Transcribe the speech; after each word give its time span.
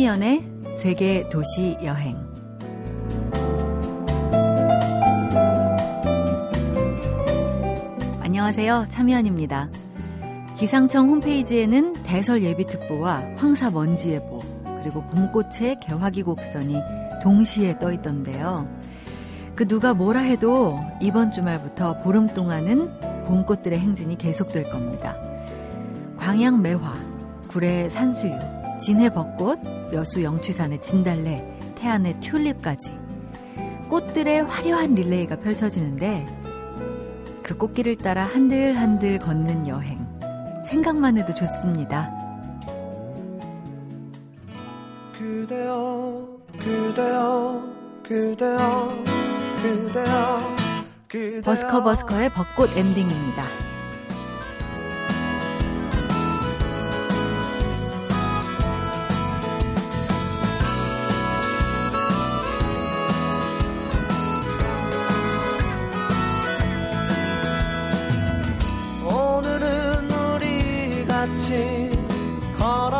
참이연의 0.00 0.42
세계 0.74 1.28
도시 1.28 1.76
여행. 1.84 2.16
안녕하세요. 8.22 8.86
참이연입니다. 8.88 9.68
기상청 10.56 11.10
홈페이지에는 11.10 11.92
대설 12.04 12.42
예비특보와 12.42 13.34
황사 13.36 13.70
먼지 13.72 14.12
예보, 14.12 14.38
그리고 14.82 15.02
봄꽃의 15.08 15.80
개화기 15.82 16.22
곡선이 16.22 16.80
동시에 17.22 17.78
떠 17.78 17.92
있던데요. 17.92 18.66
그 19.54 19.68
누가 19.68 19.92
뭐라 19.92 20.20
해도 20.20 20.80
이번 21.02 21.30
주말부터 21.30 22.00
보름 22.00 22.26
동안은 22.26 23.26
봄꽃들의 23.26 23.78
행진이 23.78 24.16
계속될 24.16 24.70
겁니다. 24.70 25.14
광양 26.16 26.62
매화, 26.62 26.94
구례 27.48 27.90
산수유, 27.90 28.59
진해 28.80 29.10
벚꽃, 29.10 29.60
여수 29.92 30.22
영취산의 30.22 30.80
진달래, 30.80 31.44
태안의 31.74 32.18
튤립까지 32.20 32.98
꽃들의 33.88 34.44
화려한 34.44 34.94
릴레이가 34.94 35.36
펼쳐지는데 35.36 36.24
그 37.42 37.56
꽃길을 37.56 37.96
따라 37.96 38.24
한들한들 38.24 39.18
걷는 39.18 39.66
여행 39.66 40.00
생각만 40.64 41.18
해도 41.18 41.34
좋습니다. 41.34 42.10
그대여 45.18 46.28
그대여 46.58 47.62
그대여 48.02 49.04
그대여 49.62 50.40
버스커 51.44 51.82
버스커의 51.82 52.30
벚꽃 52.30 52.76
엔딩입니다. 52.76 53.69
몰랐던 71.32 72.99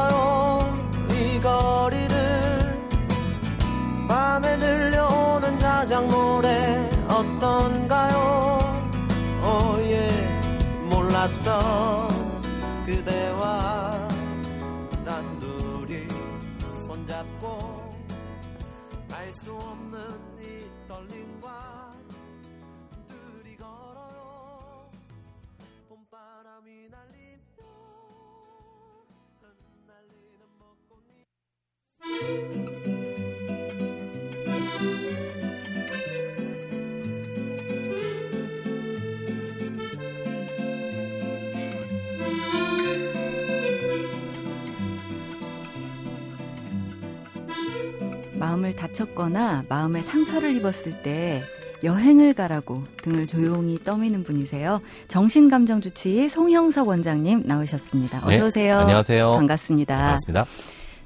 마음을 48.40 48.74
다쳤거나 48.74 49.64
마음에 49.68 50.02
상처를 50.02 50.56
입었을 50.56 51.02
때 51.02 51.42
여행을 51.84 52.34
가라고 52.34 52.84
등을 52.98 53.26
조용히 53.26 53.78
떠미는 53.82 54.24
분이세요. 54.24 54.80
정신감정주치의 55.08 56.28
송형석 56.28 56.88
원장님 56.88 57.44
나오셨습니다. 57.46 58.18
어서 58.18 58.28
네, 58.28 58.40
오세요. 58.40 58.78
안녕하세요. 58.78 59.32
반갑습니다. 59.32 59.96
반갑습니다. 59.96 60.46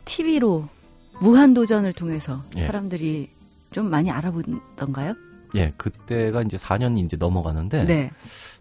TV로 0.04 0.68
무한도전을 1.20 1.92
통해서 1.92 2.42
예. 2.56 2.66
사람들이 2.66 3.30
좀 3.72 3.90
많이 3.90 4.10
알아보던가요? 4.10 5.14
예, 5.56 5.72
그때가 5.76 6.42
이제 6.42 6.56
4년이 6.56 7.04
이제 7.04 7.16
넘어가는데 7.16 7.84
네. 7.84 8.10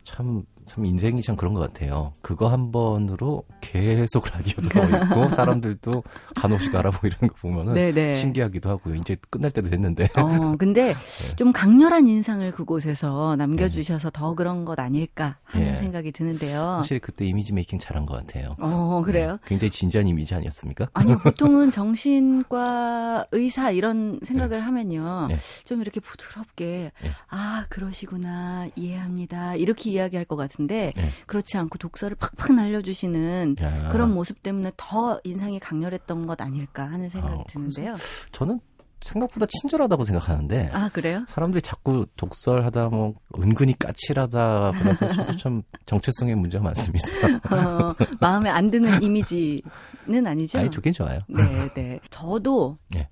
참 0.03 0.43
참 0.66 0.85
인생이 0.85 1.22
참 1.22 1.35
그런 1.35 1.53
것 1.53 1.62
같아요. 1.62 2.13
그거 2.22 2.47
한 2.47 2.72
번으로 2.72 3.44
계속 3.62 4.25
라디오 4.29 4.56
들어있고 4.57 5.29
사람들도 5.29 6.03
간혹씩 6.35 6.75
알아보고 6.75 7.07
이런 7.07 7.19
거 7.29 7.35
보면은 7.41 7.74
네네. 7.74 7.91
네. 7.91 8.16
신기하기도 8.16 8.69
하고요. 8.69 8.96
이제 8.96 9.18
끝날 9.29 9.51
때도 9.51 9.69
됐는데. 9.69 10.07
어, 10.18 10.56
근데 10.57 10.94
네. 10.94 11.35
좀 11.35 11.51
강렬한 11.51 12.07
인상을 12.07 12.50
그곳에서 12.51 13.35
남겨주셔서 13.35 14.09
네. 14.09 14.19
더 14.19 14.35
그런 14.35 14.66
것 14.66 14.79
아닐까 14.79 15.38
하는 15.44 15.68
네. 15.68 15.75
생각이 15.75 16.12
드는데요. 16.12 16.80
사실 16.81 17.00
그때 17.00 17.25
이미지 17.25 17.53
메이킹 17.53 17.80
잘한 17.80 18.06
것 18.06 18.16
같아요. 18.16 18.51
어, 18.59 19.01
그래요? 19.06 19.34
네. 19.34 19.38
굉장히 19.45 19.72
진지한 19.72 20.07
이미지 20.07 20.35
아니었습니까? 20.35 20.90
아니요, 20.94 21.19
보통은 21.24 21.72
정신과 21.72 23.28
의사 23.31 23.72
이런 23.72 24.19
생각을 24.24 24.57
네. 24.57 24.63
하면요. 24.63 25.28
좀 25.66 25.81
이렇게 25.81 26.00
부드럽게 26.00 26.91
아, 27.30 27.66
그러시구나. 27.69 28.68
이해합니다. 28.75 29.56
이렇게 29.56 29.91
이야기할 29.91 30.25
것 30.25 30.35
같아요. 30.35 30.52
같은데 30.53 30.91
네. 30.95 31.09
그렇지 31.25 31.57
않고 31.57 31.77
독서를 31.77 32.15
팍팍 32.15 32.53
날려주시는 32.53 33.55
야. 33.61 33.89
그런 33.89 34.13
모습 34.13 34.41
때문에 34.43 34.71
더 34.77 35.19
인상이 35.23 35.59
강렬했던 35.59 36.27
것 36.27 36.39
아닐까 36.41 36.83
하는 36.83 37.09
생각이 37.09 37.33
어, 37.33 37.43
드는데요. 37.47 37.95
저는 38.31 38.59
생각보다 39.01 39.45
친절하다고 39.45 40.05
생각하는데. 40.05 40.69
아, 40.71 40.89
그래요? 40.93 41.25
사람들이 41.27 41.61
자꾸 41.61 42.05
독설하다, 42.15 42.87
뭐, 42.87 43.15
은근히 43.37 43.77
까칠하다, 43.77 44.71
그래서 44.79 45.11
저도 45.11 45.35
참 45.35 45.61
정체성에 45.85 46.35
문제가 46.35 46.63
많습니다. 46.63 47.07
어, 47.53 47.93
마음에 48.21 48.49
안 48.49 48.69
드는 48.69 49.03
이미지는 49.03 50.25
아니죠? 50.25 50.59
아니, 50.59 50.69
좋긴 50.69 50.93
좋아요. 50.93 51.19
네, 51.27 51.43
네. 51.75 51.99
저도. 52.11 52.77
네. 52.91 53.09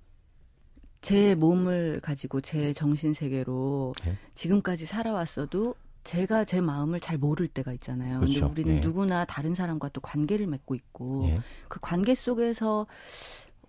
제 1.01 1.33
몸을 1.33 1.99
가지고 2.01 2.41
제 2.41 2.71
정신 2.73 3.13
세계로 3.13 3.93
네. 4.05 4.15
지금까지 4.35 4.85
살아왔어도 4.85 5.73
제가 6.03 6.45
제 6.45 6.61
마음을 6.61 6.99
잘 6.99 7.17
모를 7.17 7.47
때가 7.47 7.73
있잖아요. 7.73 8.19
그렇죠. 8.19 8.47
근데 8.47 8.61
우리는 8.61 8.77
예. 8.77 8.79
누구나 8.81 9.25
다른 9.25 9.53
사람과 9.53 9.89
또 9.89 10.01
관계를 10.01 10.47
맺고 10.47 10.75
있고 10.75 11.25
예. 11.27 11.39
그 11.67 11.79
관계 11.81 12.15
속에서 12.15 12.87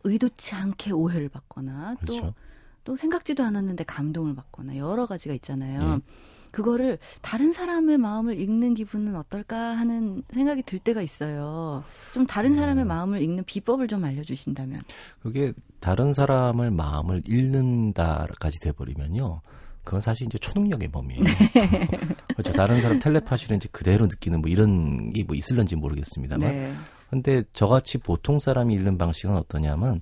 의도치 0.04 0.54
않게 0.54 0.92
오해를 0.92 1.28
받거나 1.28 1.96
그렇죠. 2.00 2.22
또, 2.22 2.34
또 2.84 2.96
생각지도 2.96 3.44
않았는데 3.44 3.84
감동을 3.84 4.34
받거나 4.34 4.76
여러 4.76 5.06
가지가 5.06 5.34
있잖아요. 5.34 5.94
예. 5.96 6.00
그거를 6.52 6.98
다른 7.22 7.50
사람의 7.50 7.98
마음을 7.98 8.38
읽는 8.38 8.74
기분은 8.74 9.16
어떨까 9.16 9.56
하는 9.56 10.22
생각이 10.30 10.62
들 10.62 10.78
때가 10.78 11.00
있어요. 11.00 11.82
좀 12.12 12.26
다른 12.26 12.54
사람의 12.54 12.84
음. 12.84 12.88
마음을 12.88 13.22
읽는 13.22 13.44
비법을 13.44 13.88
좀 13.88 14.04
알려주신다면. 14.04 14.82
그게 15.22 15.54
다른 15.80 16.12
사람을 16.12 16.70
마음을 16.70 17.22
읽는다까지 17.26 18.60
돼버리면요. 18.60 19.40
그건 19.84 20.00
사실 20.00 20.26
이제 20.26 20.38
초능력의 20.38 20.88
범위예요. 20.88 21.24
네. 21.24 21.32
그렇죠. 22.36 22.52
다른 22.52 22.80
사람 22.80 22.98
텔레파시를 22.98 23.56
이제 23.56 23.68
그대로 23.72 24.06
느끼는 24.06 24.40
뭐 24.40 24.50
이런 24.50 25.12
게 25.12 25.24
뭐 25.24 25.34
있을런지 25.36 25.76
모르겠습니다만. 25.76 26.56
네. 26.56 26.72
근데 27.10 27.42
저같이 27.52 27.98
보통 27.98 28.38
사람이 28.38 28.72
읽는 28.74 28.96
방식은 28.98 29.34
어떠냐면 29.36 30.00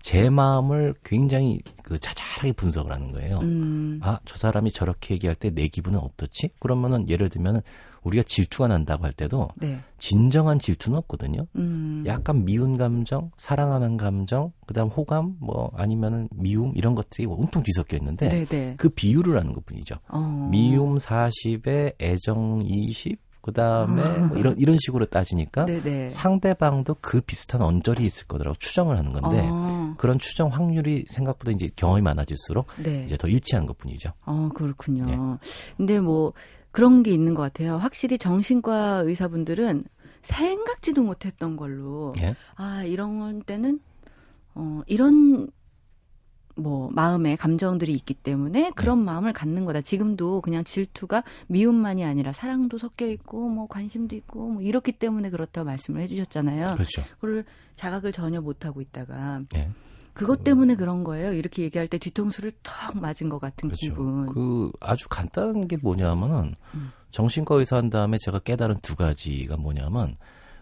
제 0.00 0.30
마음을 0.30 0.94
굉장히 1.04 1.60
그 1.82 1.98
자잘하게 1.98 2.52
분석을 2.52 2.92
하는 2.92 3.12
거예요. 3.12 3.38
음. 3.38 4.00
아, 4.02 4.18
저 4.24 4.36
사람이 4.36 4.70
저렇게 4.72 5.14
얘기할 5.14 5.34
때 5.36 5.50
내 5.50 5.68
기분은 5.68 5.98
어떻지? 5.98 6.50
그러면은 6.60 7.08
예를 7.08 7.28
들면은 7.28 7.60
우리가 8.02 8.24
질투가 8.26 8.68
난다고 8.68 9.04
할 9.04 9.12
때도 9.12 9.48
네. 9.56 9.78
진정한 9.98 10.58
질투는 10.58 10.98
없거든요. 10.98 11.46
음. 11.56 12.02
약간 12.06 12.44
미운 12.44 12.76
감정, 12.76 13.30
사랑하는 13.36 13.96
감정, 13.96 14.52
그다음 14.66 14.88
호감, 14.88 15.36
뭐 15.40 15.70
아니면은 15.76 16.28
미움 16.34 16.72
이런 16.74 16.94
것들이 16.94 17.26
온통 17.26 17.62
뒤섞여 17.62 17.96
있는데 17.96 18.28
네네. 18.28 18.44
네. 18.46 18.74
그 18.76 18.88
비율을 18.88 19.38
하는 19.38 19.52
것뿐이죠. 19.52 19.96
어. 20.08 20.48
미움 20.50 20.96
40에 20.96 21.94
애정 22.00 22.58
20, 22.62 23.18
그 23.42 23.52
다음에 23.52 24.02
아. 24.02 24.18
뭐 24.26 24.38
이런 24.38 24.56
이런 24.56 24.78
식으로 24.78 25.04
따지니까 25.06 25.66
네네. 25.66 25.82
네. 25.82 26.08
상대방도 26.08 26.96
그 27.00 27.20
비슷한 27.20 27.60
언저리 27.60 28.04
있을 28.04 28.26
거라고 28.28 28.56
추정을 28.56 28.96
하는 28.96 29.12
건데 29.12 29.48
어. 29.50 29.94
그런 29.98 30.18
추정 30.18 30.48
확률이 30.48 31.04
생각보다 31.08 31.50
이제 31.50 31.68
경험이 31.74 32.02
많아질수록 32.02 32.66
네. 32.82 33.04
이제 33.04 33.16
더 33.16 33.26
일치하는 33.26 33.66
것뿐이죠. 33.66 34.12
어 34.24 34.48
그렇군요. 34.54 35.04
네. 35.04 35.16
근데 35.76 36.00
뭐 36.00 36.32
그런 36.72 37.02
게 37.02 37.12
있는 37.12 37.34
것 37.34 37.42
같아요. 37.42 37.76
확실히 37.76 38.18
정신과 38.18 39.02
의사분들은 39.04 39.84
생각지도 40.22 41.02
못했던 41.02 41.56
걸로 41.56 42.12
예? 42.20 42.34
아 42.54 42.82
이런 42.84 43.42
때는 43.42 43.80
어 44.54 44.82
이런 44.86 45.50
뭐 46.54 46.90
마음에 46.92 47.36
감정들이 47.36 47.92
있기 47.94 48.14
때문에 48.14 48.72
그런 48.74 49.00
네. 49.00 49.04
마음을 49.04 49.32
갖는 49.32 49.64
거다. 49.64 49.80
지금도 49.80 50.42
그냥 50.42 50.64
질투가 50.64 51.24
미움만이 51.46 52.04
아니라 52.04 52.32
사랑도 52.32 52.78
섞여 52.78 53.06
있고 53.06 53.48
뭐 53.48 53.66
관심도 53.66 54.14
있고 54.16 54.48
뭐 54.48 54.62
이렇기 54.62 54.92
때문에 54.92 55.30
그렇다고 55.30 55.64
말씀을 55.66 56.02
해주셨잖아요. 56.02 56.74
그렇죠. 56.74 57.02
그걸 57.20 57.44
자각을 57.74 58.12
전혀 58.12 58.40
못 58.40 58.64
하고 58.64 58.80
있다가 58.80 59.42
네. 59.52 59.70
그것 60.14 60.44
때문에 60.44 60.74
그런 60.74 61.04
거예요. 61.04 61.32
이렇게 61.32 61.62
얘기할 61.62 61.88
때 61.88 61.98
뒤통수를 61.98 62.52
턱 62.62 62.98
맞은 62.98 63.28
것 63.28 63.40
같은 63.40 63.70
기분. 63.70 64.26
그 64.26 64.70
아주 64.80 65.08
간단한 65.08 65.68
게 65.68 65.76
뭐냐면은 65.76 66.54
음. 66.74 66.92
정신과 67.10 67.56
의사 67.56 67.76
한 67.76 67.90
다음에 67.90 68.18
제가 68.18 68.38
깨달은 68.40 68.76
두 68.82 68.94
가지가 68.94 69.56
뭐냐면 69.56 70.16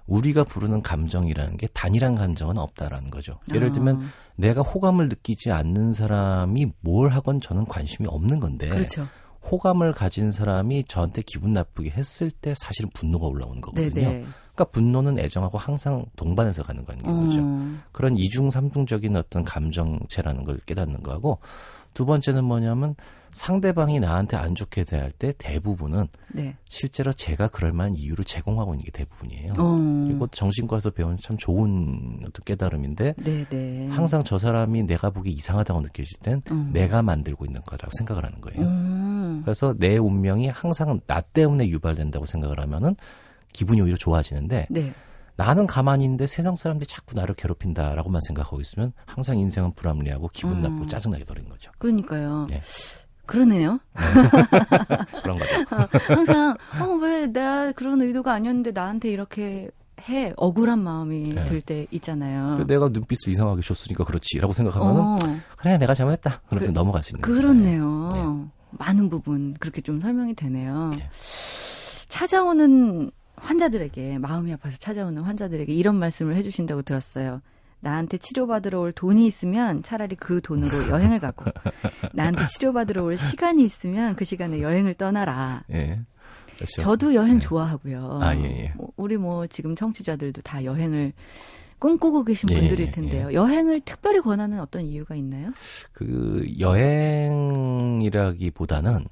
우리가 0.06 0.44
부르는 0.44 0.82
감정이라는 0.82 1.56
게 1.56 1.68
단일한 1.68 2.16
감정은 2.16 2.58
없다라는 2.58 3.10
거죠. 3.10 3.38
예를 3.54 3.72
들면 3.72 4.02
아, 4.02 4.10
내가 4.36 4.62
호감을 4.62 5.08
느끼지 5.08 5.52
않는 5.52 5.92
사람이 5.92 6.72
뭘 6.80 7.10
하건 7.10 7.40
저는 7.40 7.64
관심이 7.66 8.08
없는 8.08 8.40
건데 8.40 8.68
그렇죠. 8.68 9.06
호감을 9.50 9.92
가진 9.92 10.30
사람이 10.30 10.84
저한테 10.84 11.22
기분 11.26 11.52
나쁘게 11.52 11.90
했을 11.90 12.30
때 12.30 12.54
사실은 12.56 12.90
분노가 12.94 13.26
올라오는 13.26 13.60
거거든요. 13.60 13.94
네네. 13.94 14.24
그러니까 14.54 14.64
분노는 14.72 15.18
애정하고 15.18 15.58
항상 15.58 16.04
동반해서 16.16 16.62
가는 16.62 16.84
거죠. 16.84 17.02
어, 17.04 17.74
그런 17.92 18.16
이중 18.16 18.50
삼중적인 18.50 19.16
어떤 19.16 19.42
감정체라는 19.42 20.44
걸 20.44 20.58
깨닫는 20.66 21.02
거하고 21.02 21.38
두 21.94 22.04
번째는 22.06 22.44
뭐냐면 22.44 22.94
상대방이 23.32 24.00
나한테 24.00 24.36
안 24.36 24.54
좋게 24.54 24.84
대할 24.84 25.10
때 25.12 25.32
대부분은 25.36 26.08
네. 26.32 26.56
실제로 26.68 27.12
제가 27.12 27.48
그럴 27.48 27.72
만한 27.72 27.94
이유를 27.94 28.24
제공하고 28.24 28.74
있는 28.74 28.84
게 28.84 28.90
대부분이에요. 28.90 29.54
어, 29.58 30.04
그리고 30.06 30.26
정신과에서 30.26 30.90
배운 30.90 31.18
참 31.22 31.36
좋은 31.36 32.20
어떤 32.20 32.32
깨달음인데 32.44 33.14
네네. 33.14 33.88
항상 33.88 34.24
저 34.24 34.38
사람이 34.38 34.84
내가 34.84 35.10
보기 35.10 35.30
이상하다고 35.30 35.80
느껴질 35.82 36.18
땐 36.18 36.42
음. 36.50 36.70
내가 36.72 37.02
만들고 37.02 37.44
있는 37.44 37.60
거라고 37.62 37.90
생각을 37.96 38.24
하는 38.24 38.40
거예요. 38.40 38.60
음. 38.60 39.42
그래서 39.44 39.74
내 39.78 39.96
운명이 39.96 40.48
항상 40.48 41.00
나 41.06 41.20
때문에 41.20 41.68
유발된다고 41.68 42.26
생각을 42.26 42.60
하면은 42.60 42.94
기분이 43.52 43.80
오히려 43.80 43.96
좋아지는데 43.96 44.66
네. 44.70 44.92
나는 45.36 45.66
가만히 45.66 46.04
있는데 46.04 46.26
세상 46.26 46.54
사람들이 46.54 46.86
자꾸 46.86 47.14
나를 47.14 47.34
괴롭힌다라고만 47.34 48.20
생각하고 48.20 48.60
있으면 48.60 48.92
항상 49.06 49.38
인생은 49.38 49.72
불합리하고 49.72 50.28
기분 50.34 50.58
음. 50.58 50.62
나쁘고 50.62 50.86
짜증나게 50.86 51.24
버리는 51.24 51.48
거죠. 51.48 51.72
그러니까요. 51.78 52.46
네. 52.50 52.60
그러네요. 53.30 53.78
그런 55.22 55.38
거죠. 55.38 55.64
항상 56.08 56.56
어왜 56.80 57.28
내가 57.28 57.70
그런 57.72 58.02
의도가 58.02 58.32
아니었는데 58.32 58.72
나한테 58.72 59.10
이렇게 59.10 59.70
해 60.08 60.32
억울한 60.36 60.80
마음이 60.80 61.22
네. 61.34 61.44
들때 61.44 61.86
있잖아요. 61.92 62.64
내가 62.66 62.88
눈빛을 62.88 63.30
이상하게 63.32 63.62
줬으니까 63.62 64.02
그렇지라고 64.04 64.52
생각하면은 64.52 65.00
어, 65.00 65.18
그래 65.58 65.78
내가 65.78 65.94
잘못했다. 65.94 66.40
그러면서 66.48 66.72
그- 66.72 66.78
넘어갈 66.78 67.02
수 67.04 67.10
있는 67.10 67.20
거죠. 67.22 67.40
그렇네요. 67.40 68.50
많은 68.72 69.08
부분 69.10 69.54
그렇게 69.60 69.80
좀 69.80 70.00
설명이 70.00 70.34
되네요. 70.34 70.90
네. 70.98 71.08
찾아오는 72.08 73.10
환자들에게 73.36 74.18
마음이 74.18 74.52
아파서 74.52 74.76
찾아오는 74.78 75.22
환자들에게 75.22 75.72
이런 75.72 75.96
말씀을 75.96 76.34
해주신다고 76.36 76.82
들었어요. 76.82 77.40
나한테 77.80 78.18
치료받으러 78.18 78.78
올 78.80 78.92
돈이 78.92 79.26
있으면 79.26 79.82
차라리 79.82 80.14
그 80.16 80.40
돈으로 80.40 80.88
여행을 80.88 81.18
가고 81.18 81.44
나한테 82.12 82.46
치료받으러 82.46 83.02
올 83.02 83.16
시간이 83.16 83.64
있으면 83.64 84.14
그 84.16 84.24
시간에 84.24 84.60
여행을 84.60 84.94
떠나라. 84.94 85.64
예. 85.72 86.00
그렇죠. 86.56 86.80
저도 86.82 87.14
여행 87.14 87.34
네. 87.34 87.40
좋아하고요. 87.40 88.20
아, 88.22 88.36
예, 88.36 88.42
예. 88.42 88.72
뭐, 88.76 88.92
우리 88.96 89.16
뭐 89.16 89.46
지금 89.46 89.74
청취자들도 89.74 90.42
다 90.42 90.62
여행을 90.62 91.14
꿈꾸고 91.78 92.24
계신 92.24 92.50
예, 92.50 92.58
분들일 92.58 92.88
예, 92.88 92.90
텐데요. 92.90 93.32
여행을 93.32 93.80
특별히 93.80 94.20
권하는 94.20 94.60
어떤 94.60 94.82
이유가 94.82 95.14
있나요? 95.14 95.54
그 95.92 96.46
여행이라기보다는 96.58 99.06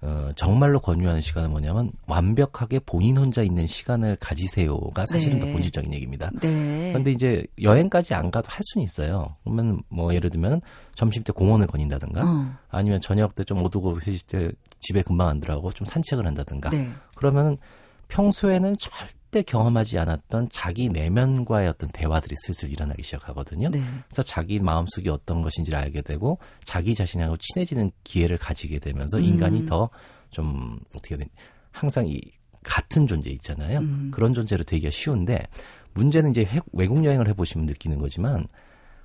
어, 0.00 0.30
정말로 0.36 0.78
권유하는 0.78 1.20
시간은 1.20 1.50
뭐냐면 1.50 1.90
완벽하게 2.06 2.78
본인 2.80 3.16
혼자 3.16 3.42
있는 3.42 3.66
시간을 3.66 4.16
가지세요가 4.20 5.04
사실은 5.06 5.40
네. 5.40 5.46
더 5.46 5.52
본질적인 5.52 5.92
얘기입니다. 5.92 6.30
네. 6.40 6.90
그런데 6.92 7.10
이제 7.10 7.44
여행까지 7.60 8.14
안 8.14 8.30
가도 8.30 8.48
할 8.48 8.60
수는 8.62 8.84
있어요. 8.84 9.34
그러면 9.42 9.80
뭐 9.88 10.14
예를 10.14 10.30
들면 10.30 10.60
점심 10.94 11.24
때 11.24 11.32
공원을 11.32 11.66
거닌다든가 11.66 12.22
어, 12.24 12.56
아니면 12.68 13.00
저녁 13.00 13.34
때좀 13.34 13.64
어두고두실 13.64 14.20
때 14.26 14.52
집에 14.80 15.02
금방 15.02 15.28
안 15.28 15.40
들어가고 15.40 15.72
좀 15.72 15.84
산책을 15.84 16.26
한다든가 16.26 16.70
네. 16.70 16.88
그러면은 17.16 17.58
평소에는 18.06 18.76
절 18.78 19.08
대 19.30 19.42
경험하지 19.42 19.98
않았던 19.98 20.48
자기 20.50 20.88
내면과의 20.88 21.68
어떤 21.68 21.90
대화들이 21.90 22.34
슬슬 22.46 22.70
일어나기 22.72 23.02
시작하거든요. 23.02 23.68
네. 23.70 23.82
그래서 24.08 24.22
자기 24.22 24.58
마음속이 24.58 25.08
어떤 25.10 25.42
것인지를 25.42 25.78
알게 25.78 26.00
되고 26.02 26.38
자기 26.64 26.94
자신하고 26.94 27.36
친해지는 27.38 27.90
기회를 28.04 28.38
가지게 28.38 28.78
되면서 28.78 29.18
음. 29.18 29.24
인간이 29.24 29.66
더 29.66 29.90
좀 30.30 30.78
어떻게 30.94 31.16
된 31.16 31.26
항상 31.70 32.06
이 32.06 32.20
같은 32.62 33.06
존재 33.06 33.30
있잖아요. 33.30 33.78
음. 33.78 34.10
그런 34.12 34.34
존재로 34.34 34.62
되기가 34.62 34.90
쉬운데 34.90 35.46
문제는 35.94 36.32
이제 36.32 36.44
해- 36.44 36.60
외국 36.74 37.02
여행을 37.02 37.28
해보시면 37.28 37.64
느끼는 37.66 37.96
거지만 37.98 38.46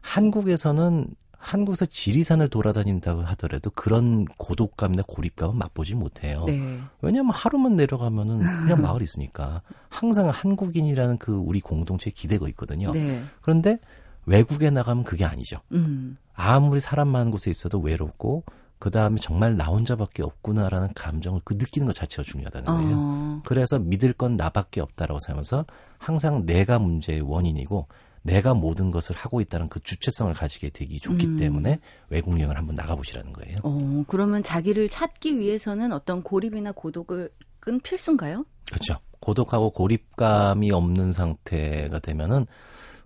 한국에서는 0.01 1.07
한국에서 1.43 1.85
지리산을 1.85 2.47
돌아다닌다고 2.47 3.21
하더라도 3.21 3.69
그런 3.71 4.23
고독감이나 4.25 5.03
고립감은 5.05 5.57
맛보지 5.57 5.93
못해요. 5.93 6.45
네. 6.45 6.79
왜냐하면 7.01 7.33
하루만 7.33 7.75
내려가면은 7.75 8.39
그냥 8.39 8.81
마을이 8.81 9.03
있으니까 9.03 9.61
항상 9.89 10.29
한국인이라는 10.29 11.17
그 11.17 11.33
우리 11.33 11.59
공동체에 11.59 12.13
기대고 12.15 12.47
있거든요. 12.49 12.93
네. 12.93 13.21
그런데 13.41 13.77
외국에 14.25 14.69
나가면 14.69 15.03
그게 15.03 15.25
아니죠. 15.25 15.59
음. 15.73 16.17
아무리 16.33 16.79
사람 16.79 17.09
많은 17.09 17.29
곳에 17.29 17.51
있어도 17.51 17.79
외롭고 17.79 18.43
그 18.79 18.89
다음에 18.89 19.17
정말 19.17 19.57
나 19.57 19.65
혼자밖에 19.65 20.23
없구나라는 20.23 20.93
감정을 20.93 21.41
그 21.43 21.55
느끼는 21.55 21.85
것 21.87 21.93
자체가 21.93 22.23
중요하다는 22.23 22.65
거예요. 22.65 22.95
어. 22.97 23.41
그래서 23.45 23.79
믿을 23.79 24.13
건 24.13 24.37
나밖에 24.37 24.79
없다라고 24.79 25.19
생각하면서 25.19 25.65
항상 25.97 26.45
내가 26.45 26.79
문제의 26.79 27.19
원인이고 27.21 27.87
내가 28.23 28.53
모든 28.53 28.89
것을 28.89 29.15
하고 29.15 29.41
있다는 29.41 29.69
그 29.69 29.79
주체성을 29.81 30.33
가지게 30.33 30.69
되기 30.69 30.99
좋기 30.99 31.27
음. 31.27 31.35
때문에 31.35 31.79
외국 32.09 32.39
여행을 32.39 32.57
한번 32.57 32.75
나가보시라는 32.75 33.33
거예요. 33.33 33.57
어, 33.63 34.03
그러면 34.07 34.43
자기를 34.43 34.89
찾기 34.89 35.39
위해서는 35.39 35.91
어떤 35.91 36.23
고립이나 36.23 36.71
고독은 36.71 37.29
필수인가요? 37.83 38.45
그렇죠. 38.71 38.97
고독하고 39.19 39.71
고립감이 39.71 40.71
없는 40.71 41.11
상태가 41.11 41.99
되면은 41.99 42.45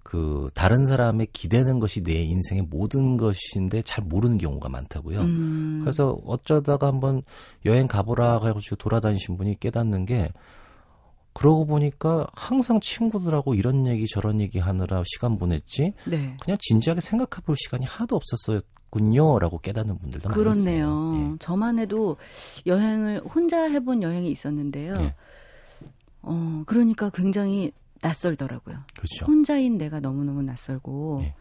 그 0.03 0.49
다른 0.53 0.85
사람의 0.85 1.27
기대는 1.33 1.79
것이 1.79 2.01
내 2.01 2.13
인생의 2.21 2.67
모든 2.69 3.17
것인데 3.17 3.81
잘 3.81 4.05
모르는 4.05 4.37
경우가 4.37 4.69
많다고요. 4.69 5.19
음. 5.19 5.79
그래서 5.81 6.17
어쩌다가 6.25 6.87
한번 6.87 7.23
여행 7.65 7.87
가보라 7.87 8.39
해가지고 8.45 8.77
돌아다니신 8.77 9.35
분이 9.35 9.59
깨닫는 9.59 10.05
게 10.05 10.31
그러고 11.37 11.65
보니까 11.67 12.25
항상 12.33 12.79
친구들하고 12.79 13.53
이런 13.53 13.85
얘기 13.85 14.07
저런 14.07 14.41
얘기 14.41 14.57
하느라 14.57 15.03
시간 15.05 15.37
보냈지 15.37 15.93
네. 16.07 16.35
그냥 16.41 16.57
진지하게 16.59 16.99
생각해 17.01 17.43
볼 17.45 17.55
시간이 17.55 17.85
하나도 17.85 18.15
없었었군요라고 18.15 19.59
깨닫는 19.59 19.99
분들도 19.99 20.29
많이 20.29 20.41
있어요. 20.41 20.53
그렇네요. 20.53 21.33
예. 21.33 21.37
저만 21.39 21.77
해도 21.77 22.17
여행을 22.65 23.21
혼자 23.21 23.69
해본 23.69 24.01
여행이 24.01 24.31
있었는데요. 24.31 24.95
예. 24.99 25.13
어, 26.23 26.63
그러니까 26.65 27.11
굉장히 27.11 27.71
낯설더라고요. 28.01 28.75
그렇죠. 28.95 29.25
혼자인 29.25 29.77
내가 29.77 29.99
너무너무 29.99 30.41
낯설고 30.41 31.19
예. 31.21 31.35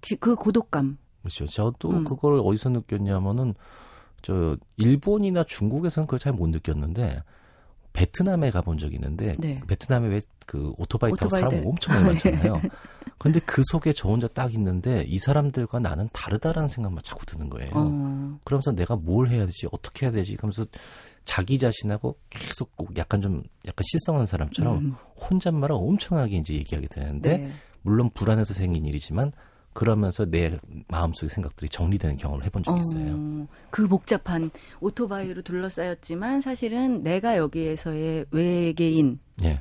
지- 0.00 0.14
그 0.16 0.36
고독감. 0.36 0.96
그렇죠. 1.22 1.46
저도 1.46 1.90
음. 1.90 2.04
그걸 2.04 2.40
어디서 2.44 2.68
느꼈냐면은 2.70 3.54
저 4.22 4.56
일본이나 4.76 5.42
중국에서는 5.42 6.06
그걸 6.06 6.20
잘 6.20 6.32
못 6.32 6.48
느꼈는데 6.48 7.22
베트남에 8.00 8.50
가본 8.50 8.78
적이 8.78 8.96
있는데 8.96 9.36
네. 9.38 9.60
베트남에 9.66 10.08
왜 10.08 10.20
그 10.50 10.72
오토바이 10.78 11.12
타고 11.12 11.30
사람. 11.30 11.64
엄청 11.64 11.94
많이 11.94 12.06
많잖아요. 12.08 12.60
근데 13.18 13.38
그 13.38 13.62
속에 13.70 13.92
저 13.92 14.08
혼자 14.08 14.26
딱 14.26 14.52
있는데 14.54 15.04
이 15.06 15.16
사람들과 15.16 15.78
나는 15.78 16.08
다르다라는 16.12 16.66
생각만 16.66 17.02
자꾸 17.04 17.24
드는 17.24 17.48
거예요. 17.50 17.70
어, 17.72 18.38
그러면서 18.44 18.72
내가 18.72 18.96
뭘 18.96 19.28
해야 19.28 19.46
되지 19.46 19.68
어떻게 19.70 20.06
해야 20.06 20.10
되지 20.12 20.34
그러면서 20.34 20.64
자기 21.24 21.56
자신하고 21.56 22.16
계속 22.30 22.76
꼭 22.76 22.96
약간 22.96 23.20
좀 23.20 23.44
약간 23.64 23.84
실성하는 23.88 24.26
사람처럼 24.26 24.76
음, 24.78 24.94
혼잣말을 25.20 25.76
엄청나게 25.76 26.38
이제 26.38 26.54
얘기하게 26.54 26.88
되는데 26.88 27.36
네. 27.36 27.50
물론 27.82 28.10
불안해서 28.12 28.52
생긴 28.52 28.86
일이지만 28.86 29.30
그러면서 29.72 30.24
내 30.26 30.56
마음속의 30.88 31.30
생각들이 31.30 31.68
정리되는 31.68 32.16
경험을 32.16 32.44
해본 32.44 32.62
적이 32.64 32.80
있어요. 32.80 33.14
어, 33.14 33.46
그 33.70 33.86
복잡한 33.86 34.50
오토바이로 34.80 35.42
둘러싸였지만 35.42 36.40
사실은 36.40 37.02
내가 37.02 37.36
여기에서의 37.36 38.26
외계인, 38.30 39.20
예. 39.44 39.60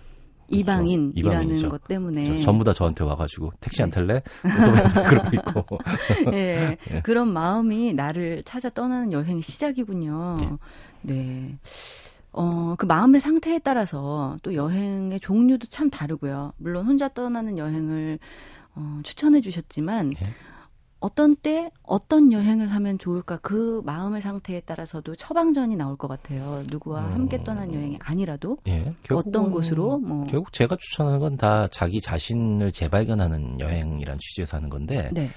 이방인이라는 0.51 1.13
이방인이죠. 1.43 1.69
것 1.69 1.87
때문에 1.87 2.25
저- 2.25 2.41
전부 2.41 2.63
다 2.63 2.73
저한테 2.73 3.03
와가지고 3.03 3.51
택시 3.59 3.83
안 3.83 3.91
네. 3.91 3.95
탈래? 3.95 4.21
오토바이 4.43 5.05
그러고 5.07 5.29
있고. 5.33 5.77
예, 6.33 6.77
예. 6.91 7.01
그런 7.01 7.31
마음이 7.31 7.93
나를 7.93 8.41
찾아 8.45 8.69
떠나는 8.71 9.11
여행의 9.13 9.43
시작이군요. 9.43 10.37
예. 10.41 10.49
네. 11.03 11.57
어, 12.33 12.75
그 12.79 12.85
마음의 12.87 13.21
상태에 13.21 13.59
따라서 13.59 14.37
또 14.41 14.53
여행의 14.55 15.19
종류도 15.19 15.67
참 15.67 15.89
다르고요. 15.91 16.53
물론 16.57 16.85
혼자 16.87 17.07
떠나는 17.09 17.57
여행을 17.59 18.17
어, 18.79 18.99
추천해 19.03 19.41
주셨지만 19.41 20.13
예. 20.21 20.27
어떤 21.01 21.33
때 21.35 21.71
어떤 21.83 22.31
여행을 22.33 22.73
하면 22.73 22.97
좋을까 22.97 23.37
그 23.37 23.81
마음의 23.85 24.21
상태에 24.21 24.59
따라서도 24.59 25.15
처방전이 25.15 25.77
나올 25.77 25.95
것 25.95 26.09
같아요. 26.09 26.61
누구와 26.69 27.05
음. 27.05 27.13
함께 27.13 27.41
떠난 27.41 27.73
여행이 27.73 27.99
아니라도 28.01 28.57
예, 28.67 28.93
어떤 29.11 29.49
곳으로 29.49 29.97
뭐 29.99 30.27
결국 30.27 30.51
제가 30.51 30.75
추천하는 30.77 31.19
건 31.19 31.37
다 31.37 31.67
자기 31.67 32.01
자신을 32.01 32.73
재발견하는 32.73 33.61
여행이란 33.61 34.17
취지에서 34.19 34.57
하는 34.57 34.69
건데 34.69 35.09
네. 35.13 35.29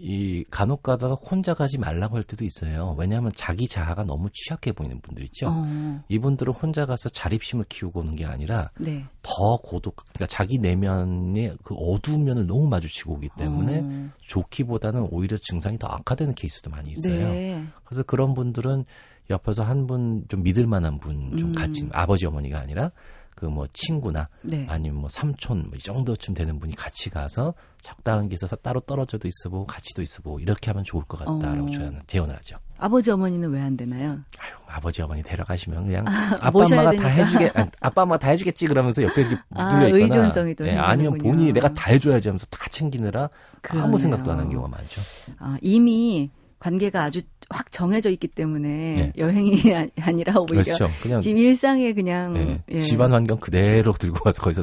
이 0.00 0.44
간혹 0.50 0.82
가다가 0.82 1.14
혼자 1.14 1.54
가지 1.54 1.78
말라고 1.78 2.16
할 2.16 2.24
때도 2.24 2.44
있어요. 2.44 2.94
왜냐하면 2.98 3.32
자기 3.34 3.66
자아가 3.66 4.04
너무 4.04 4.28
취약해 4.32 4.72
보이는 4.72 5.00
분들 5.00 5.24
있죠. 5.24 5.48
어, 5.50 6.02
이분들은 6.08 6.52
혼자 6.52 6.86
가서 6.86 7.08
자립심을 7.08 7.66
키우고 7.68 8.00
오는 8.00 8.14
게 8.14 8.24
아니라 8.24 8.70
네. 8.78 9.04
더 9.22 9.56
고독, 9.62 9.96
그러니까 9.96 10.26
자기 10.26 10.58
내면의 10.58 11.56
그 11.62 11.74
어두운 11.74 12.24
면을 12.24 12.46
너무 12.46 12.68
마주치고 12.68 13.14
오기 13.14 13.30
때문에 13.36 13.80
어, 13.84 14.10
좋기보다는 14.22 15.08
오히려 15.10 15.36
증상이 15.38 15.78
더 15.78 15.88
악화되는 15.88 16.34
케이스도 16.34 16.70
많이 16.70 16.90
있어요. 16.92 17.28
네. 17.30 17.64
그래서 17.84 18.02
그런 18.02 18.34
분들은 18.34 18.84
옆에서 19.30 19.62
한 19.62 19.86
분 19.86 20.24
좀 20.28 20.42
믿을 20.42 20.66
만한 20.66 20.98
분좀 20.98 21.48
음. 21.48 21.52
같이 21.52 21.86
아버지 21.92 22.24
어머니가 22.26 22.58
아니라 22.60 22.90
그 23.38 23.46
뭐 23.46 23.66
친구나 23.72 24.28
네. 24.42 24.66
아니면 24.68 24.98
뭐 25.00 25.08
삼촌 25.08 25.62
뭐 25.62 25.70
이 25.76 25.78
정도쯤 25.78 26.34
되는 26.34 26.58
분이 26.58 26.74
같이 26.74 27.08
가서 27.08 27.54
적당한 27.82 28.28
곳에서 28.28 28.56
따로 28.56 28.80
떨어져도 28.80 29.28
있어보고 29.28 29.64
같이도 29.66 30.02
있어보고 30.02 30.40
이렇게 30.40 30.70
하면 30.72 30.82
좋을 30.84 31.04
것 31.04 31.18
같다라고 31.18 31.68
어. 31.68 31.70
저는 31.70 32.00
제언을 32.06 32.36
하죠. 32.36 32.56
아버지 32.78 33.10
어머니는 33.10 33.50
왜 33.50 33.60
안 33.60 33.76
되나요? 33.76 34.18
아유 34.38 34.52
아버지 34.68 35.02
어머니 35.02 35.22
데려가시면 35.22 35.86
그냥 35.86 36.04
아빠 36.08 36.50
모셔야 36.50 36.80
엄마가 36.80 36.96
다 36.96 37.08
되니까. 37.08 37.24
해주게 37.24 37.52
아빠 37.80 38.02
엄마가 38.02 38.18
다 38.18 38.30
해주겠지 38.30 38.66
그러면서 38.66 39.02
옆에서 39.04 39.30
이렇게 39.30 39.42
아, 39.54 39.64
묻들려 39.64 39.86
있거나 39.88 40.04
의존성이 40.04 40.54
또 40.56 40.66
예, 40.66 40.76
아니면. 40.76 41.18
본인이 41.18 41.52
내가 41.52 41.72
다 41.72 41.90
해줘야지 41.92 42.28
하면서 42.28 42.46
다 42.46 42.58
챙기느라 42.70 43.30
그러네요. 43.62 43.84
아무 43.84 43.98
생각도 43.98 44.30
안 44.32 44.38
하는 44.38 44.50
경우가 44.50 44.68
많죠. 44.68 45.00
아, 45.38 45.56
이미 45.62 46.30
관계가 46.58 47.04
아주 47.04 47.22
확 47.50 47.72
정해져 47.72 48.10
있기 48.10 48.28
때문에 48.28 48.94
네. 48.94 49.12
여행이 49.16 49.52
아- 49.74 49.86
아니라 50.00 50.34
오히려 50.38 50.62
그렇죠. 50.62 50.88
그냥 51.02 51.20
지금 51.20 51.38
일상에 51.38 51.94
그냥 51.94 52.36
예, 52.36 52.62
예. 52.76 52.78
집안 52.78 53.12
환경 53.12 53.38
그대로 53.38 53.92
들고 53.94 54.18
와서 54.24 54.42
거기서 54.42 54.62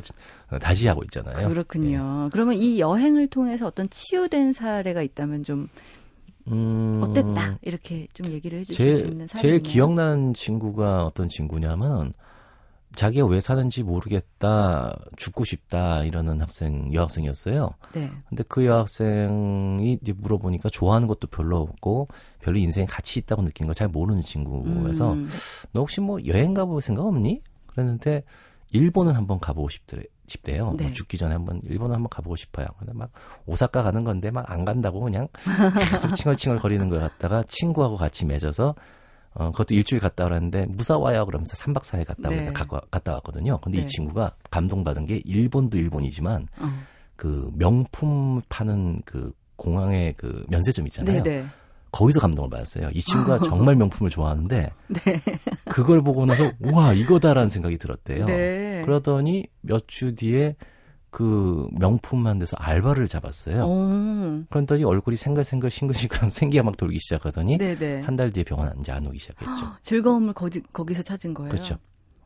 다시 0.61 0.87
하고 0.87 1.01
있잖아요. 1.05 1.49
그렇군요. 1.49 2.29
그러면 2.31 2.55
이 2.55 2.79
여행을 2.79 3.27
통해서 3.27 3.65
어떤 3.65 3.89
치유된 3.89 4.53
사례가 4.53 5.01
있다면 5.01 5.43
좀 5.43 5.67
음, 6.51 7.01
어땠다 7.03 7.57
이렇게 7.63 8.07
좀 8.13 8.31
얘기를 8.31 8.59
해주실 8.59 8.93
수 8.93 8.99
제일, 9.01 9.11
있는 9.11 9.25
사례 9.25 9.41
제일 9.41 9.59
기억나는 9.61 10.35
친구가 10.35 11.05
어떤 11.05 11.27
친구냐면 11.27 12.13
자기가 12.95 13.25
왜 13.27 13.39
사는지 13.41 13.83
모르겠다 13.83 14.95
죽고 15.17 15.43
싶다 15.43 16.03
이러는 16.03 16.41
학생 16.41 16.93
여학생이었어요. 16.93 17.69
네. 17.93 18.11
근데 18.29 18.43
그 18.47 18.65
여학생이 18.65 19.99
이제 20.01 20.13
물어보니까 20.13 20.69
좋아하는 20.69 21.07
것도 21.07 21.27
별로 21.27 21.57
없고 21.61 22.07
별로 22.39 22.57
인생에 22.57 22.85
가치 22.85 23.19
있다고 23.19 23.41
느끼는 23.43 23.67
걸 23.67 23.75
잘 23.75 23.87
모르는 23.89 24.21
친구여서 24.23 25.13
음, 25.13 25.27
너 25.73 25.81
혹시 25.81 25.99
뭐 26.01 26.17
여행 26.25 26.53
가볼 26.53 26.81
생각 26.81 27.05
없니? 27.05 27.41
그랬는데 27.67 28.23
일본은 28.71 29.13
한번 29.13 29.39
가보고 29.39 29.69
싶더래, 29.69 30.03
싶대요. 30.27 30.73
네. 30.77 30.85
뭐 30.85 30.93
죽기 30.93 31.17
전에 31.17 31.33
한번 31.33 31.59
일본은 31.65 31.93
한번 31.95 32.09
가보고 32.09 32.35
싶어요. 32.35 32.65
근데 32.79 32.93
막 32.93 33.11
오사카 33.45 33.83
가는 33.83 34.03
건데 34.03 34.31
막 34.31 34.45
안 34.49 34.63
간다고 34.65 35.01
그냥 35.01 35.27
계속 35.91 36.15
칭얼칭얼 36.15 36.59
거리는 36.59 36.87
걸 36.89 36.99
갖다가 37.01 37.43
친구하고 37.47 37.95
같이 37.97 38.25
맺어서 38.25 38.75
어, 39.35 39.51
그것도 39.51 39.75
일주일 39.75 40.01
갔다 40.01 40.25
오라는데 40.25 40.65
무사 40.69 40.97
와요 40.97 41.25
그러면서 41.25 41.55
3박 41.57 41.81
4일 41.83 42.05
갔다 42.05 42.29
네. 42.29 42.47
오다 42.49 42.65
갔- 42.65 42.89
갔다 42.91 43.13
왔거든요. 43.13 43.57
근데 43.59 43.79
네. 43.79 43.83
이 43.83 43.87
친구가 43.87 44.31
감동받은 44.49 45.05
게 45.05 45.21
일본도 45.25 45.77
일본이지만 45.77 46.47
어. 46.59 46.73
그 47.15 47.49
명품 47.55 48.41
파는 48.49 49.01
그 49.05 49.31
공항의 49.57 50.13
그 50.17 50.45
면세점 50.49 50.87
있잖아요. 50.87 51.23
네네. 51.23 51.45
거기서 51.91 52.19
감동을 52.19 52.49
받았어요. 52.49 52.89
이 52.93 52.99
친구가 52.99 53.39
정말 53.47 53.75
명품을 53.75 54.09
좋아하는데 54.09 54.69
네. 54.89 55.21
그걸 55.65 56.01
보고 56.01 56.25
나서 56.25 56.51
와 56.59 56.91
이거다라는 56.93 57.47
생각이 57.49 57.77
들었대요. 57.77 58.25
네. 58.25 58.81
그러더니 58.85 59.47
몇 59.61 59.87
주 59.87 60.13
뒤에 60.13 60.55
그 61.09 61.67
명품 61.71 62.27
한 62.27 62.39
데서 62.39 62.57
알바를 62.57 63.07
잡았어요. 63.07 63.63
오. 63.65 64.43
그러더니 64.49 64.83
얼굴이 64.83 65.15
생글생글 65.15 65.69
싱글싱글 65.69 66.29
생기가 66.31 66.63
막 66.63 66.75
돌기 66.77 66.99
시작하더니. 66.99 67.57
한 68.03 68.15
달 68.15 68.31
뒤에 68.31 68.43
병원 68.43 68.77
이제 68.79 68.91
안 68.91 69.05
오기 69.07 69.19
시작했죠. 69.19 69.73
즐거움을 69.81 70.33
거기, 70.33 70.61
거기서 70.73 71.01
찾은 71.03 71.33
거예요. 71.33 71.51
그렇죠. 71.51 71.77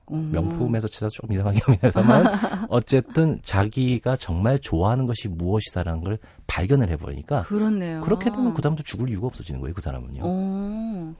오. 0.07 0.15
명품에서 0.15 0.87
찾아서 0.87 1.09
조금 1.13 1.31
이상하긴 1.33 1.61
합니다만 1.63 2.25
어쨌든 2.69 3.39
자기가 3.43 4.15
정말 4.15 4.57
좋아하는 4.57 5.05
것이 5.05 5.27
무엇이다라는 5.27 6.03
걸 6.03 6.17
발견을 6.47 6.89
해버리니까 6.89 7.43
그렇네요. 7.43 8.01
그렇게 8.01 8.31
되면 8.31 8.55
그 8.55 8.61
다음부터 8.63 8.83
죽을 8.87 9.07
이유가 9.09 9.27
없어지는 9.27 9.61
거예요 9.61 9.75
그 9.75 9.81
사람은요. 9.81 10.23
오. 10.23 11.13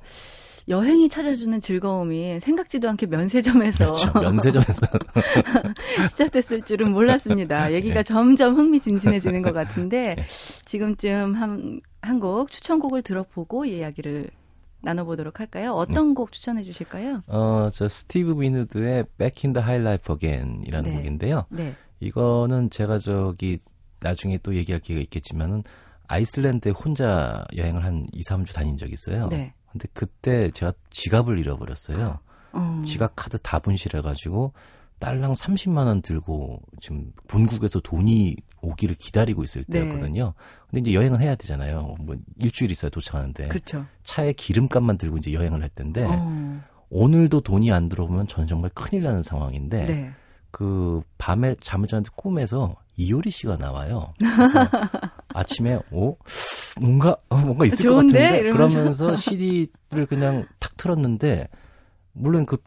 여행이 0.69 1.09
찾아주는 1.09 1.59
즐거움이 1.59 2.39
생각지도 2.39 2.87
않게 2.89 3.07
면세점에서 3.07 3.85
그렇죠. 3.85 4.19
면세점에서 4.21 4.81
시작됐을 6.09 6.61
줄은 6.61 6.91
몰랐습니다. 6.91 7.73
얘기가 7.73 7.95
네. 7.95 8.03
점점 8.03 8.55
흥미진진해지는 8.55 9.41
것 9.41 9.51
같은데 9.51 10.15
네. 10.15 10.25
지금쯤 10.65 11.33
한 11.35 11.81
한 12.01 12.19
곡 12.19 12.49
추천곡을 12.51 13.01
들어보고 13.01 13.65
이야기를 13.65 14.29
나눠보도록 14.81 15.39
할까요? 15.41 15.73
어떤 15.73 16.13
곡 16.15 16.31
추천해 16.31 16.63
주실까요? 16.63 17.23
어, 17.27 17.69
저 17.73 17.87
스티브 17.89 18.41
위누드의 18.41 19.03
Back 19.17 19.45
in 19.47 19.53
the 19.53 19.61
High 19.61 19.81
Life 19.85 20.15
Again이라는 20.15 20.89
네. 20.89 20.95
곡인데요. 20.97 21.45
네. 21.49 21.75
이거는 21.99 22.69
제가 22.69 22.97
저기 22.99 23.59
나중에 23.99 24.37
또 24.41 24.55
얘기할 24.55 24.79
기회가 24.79 25.01
있겠지만은 25.01 25.63
아이슬란드에 26.07 26.71
혼자 26.71 27.43
여행을 27.57 27.83
한 27.83 28.05
2, 28.13 28.21
3주 28.21 28.55
다닌 28.55 28.77
적이 28.77 28.93
있어요. 28.93 29.27
네. 29.27 29.53
근데 29.71 29.87
그때 29.93 30.51
제가 30.51 30.73
지갑을 30.89 31.39
잃어버렸어요. 31.39 32.19
어. 32.53 32.81
지갑 32.85 33.13
카드 33.15 33.37
다 33.37 33.59
분실해가지고 33.59 34.53
딸랑 34.99 35.33
30만 35.33 35.85
원 35.85 36.01
들고 36.01 36.61
지금 36.81 37.11
본국에서 37.27 37.79
돈이 37.79 38.35
오기를 38.61 38.95
기다리고 38.95 39.43
있을 39.43 39.63
네. 39.65 39.79
때였거든요. 39.79 40.33
근데 40.69 40.81
이제 40.81 40.93
여행은 40.93 41.21
해야 41.21 41.35
되잖아요. 41.35 41.95
뭐 41.99 42.17
일주일 42.37 42.71
있어야 42.71 42.89
도착하는데 42.89 43.47
그렇죠. 43.47 43.85
차에 44.03 44.33
기름값만 44.33 44.97
들고 44.97 45.17
이제 45.17 45.31
여행을 45.31 45.61
할 45.61 45.69
텐데 45.69 46.05
어. 46.05 46.61
오늘도 46.89 47.41
돈이 47.41 47.71
안 47.71 47.87
들어오면 47.87 48.27
저는 48.27 48.47
정말 48.47 48.69
큰일 48.73 49.03
나는 49.03 49.23
상황인데 49.23 49.85
네. 49.85 50.11
그 50.51 51.01
밤에 51.17 51.55
잠을 51.61 51.87
자는데 51.87 52.09
꿈에서 52.15 52.75
이효리 52.97 53.29
씨가 53.31 53.55
나와요. 53.57 54.13
그래서 54.17 54.59
아침에 55.33 55.79
오 55.91 56.17
뭔가 56.79 57.15
어, 57.29 57.37
뭔가 57.37 57.65
있을 57.65 57.85
것 57.89 57.91
좋은데? 57.95 58.19
같은데 58.19 58.39
이러면서. 58.39 58.67
그러면서 59.05 59.15
CD를 59.15 60.05
그냥 60.07 60.45
탁 60.59 60.75
틀었는데 60.77 61.47
물론 62.13 62.45
그 62.45 62.57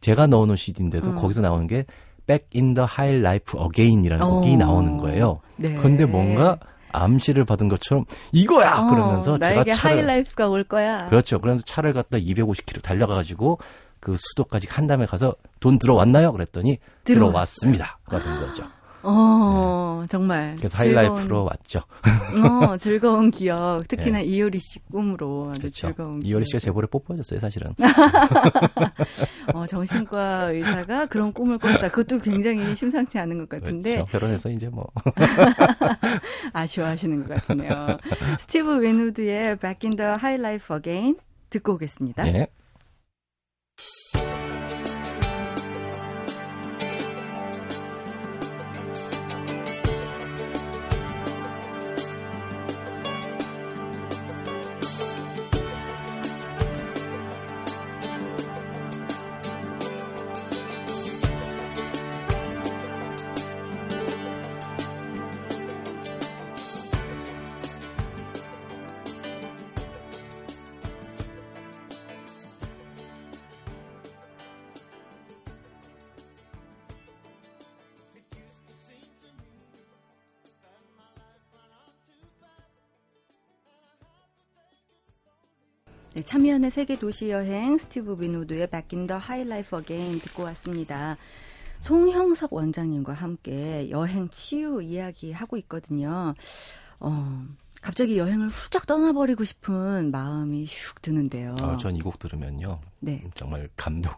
제가 0.00 0.26
넣어놓은 0.26 0.56
CD인데도 0.56 1.10
음. 1.10 1.16
거기서 1.16 1.40
나오는 1.40 1.66
게 1.66 1.84
Back 2.26 2.48
in 2.54 2.74
the 2.74 2.86
High 2.88 3.20
Life 3.20 3.58
Again이라는 3.60 4.24
곡이 4.24 4.54
어. 4.54 4.56
나오는 4.56 4.96
거예요. 4.96 5.40
네. 5.56 5.74
그런데 5.74 6.04
뭔가 6.04 6.58
암시를 6.92 7.44
받은 7.44 7.68
것처럼 7.68 8.04
이거야 8.32 8.82
어, 8.82 8.86
그러면서 8.88 9.38
제가 9.38 9.64
차를 9.64 9.98
하이라이프가 9.98 10.48
올 10.48 10.64
거야. 10.64 11.06
그렇죠. 11.06 11.38
그래서 11.38 11.62
차를 11.64 11.92
갖다 11.92 12.18
250km 12.18 12.82
달려가가지고 12.82 13.58
그 13.98 14.16
수도까지 14.16 14.66
한 14.68 14.86
다음에 14.86 15.06
가서 15.06 15.34
돈 15.60 15.78
들어왔나요? 15.78 16.32
그랬더니. 16.32 16.78
들어왔습니다. 17.04 17.98
그런 18.04 18.22
거죠. 18.40 18.64
어, 19.04 20.04
정말. 20.08 20.50
네. 20.50 20.54
그래서 20.58 20.78
즐거운- 20.78 21.04
하이라이프로 21.06 21.44
왔죠. 21.44 21.80
어, 22.70 22.76
즐거운 22.76 23.30
기억. 23.30 23.80
특히나 23.88 24.20
이효리 24.20 24.58
씨 24.58 24.78
꿈으로 24.90 25.48
아주 25.50 25.60
그렇죠. 25.60 25.86
즐거운 25.88 26.20
이효리 26.24 26.44
씨가. 26.44 26.58
제 26.58 26.70
볼에 26.70 26.86
뽀뽀해줬어요, 26.90 27.40
사실은. 27.40 27.72
어, 29.54 29.66
정신과 29.66 30.50
의사가 30.52 31.06
그런 31.06 31.32
꿈을 31.32 31.58
꿨다. 31.58 31.88
그것도 31.90 32.20
굉장히 32.20 32.74
심상치 32.76 33.18
않은 33.18 33.38
것 33.38 33.48
같은데 33.48 33.94
그렇죠. 33.94 34.10
결혼해서 34.10 34.50
이제 34.50 34.68
뭐. 34.68 34.86
아쉬워하시는 36.52 37.26
것 37.26 37.46
같네요. 37.46 37.96
스티브 38.38 38.82
윈우드의 38.82 39.56
Back 39.58 39.88
in 39.88 39.96
the 39.96 40.12
High 40.12 40.38
Life 40.40 40.74
Again 40.76 41.16
듣고 41.50 41.74
오겠습니다. 41.74 42.26
예. 42.28 42.46
네, 86.14 86.22
참여연의 86.22 86.70
세계 86.70 86.98
도시 86.98 87.30
여행 87.30 87.78
스티브 87.78 88.16
비노드의 88.16 88.66
Back 88.66 88.96
in 88.98 89.06
the 89.06 89.20
High 89.20 89.46
Life 89.48 89.78
Again 89.78 90.20
듣고 90.20 90.42
왔습니다. 90.44 91.16
송형석 91.80 92.52
원장님과 92.52 93.12
함께 93.14 93.88
여행 93.90 94.28
치유 94.28 94.82
이야기 94.82 95.32
하고 95.32 95.56
있거든요. 95.56 96.34
어, 97.00 97.44
갑자기 97.80 98.18
여행을 98.18 98.48
훌쩍 98.48 98.86
떠나버리고 98.86 99.42
싶은 99.42 100.10
마음이 100.12 100.66
슉 100.66 101.00
드는데요. 101.02 101.54
아, 101.62 101.76
전 101.78 101.96
이 101.96 102.00
곡 102.02 102.18
들으면요. 102.18 102.78
네. 103.00 103.24
정말 103.34 103.68
감동이 103.76 104.14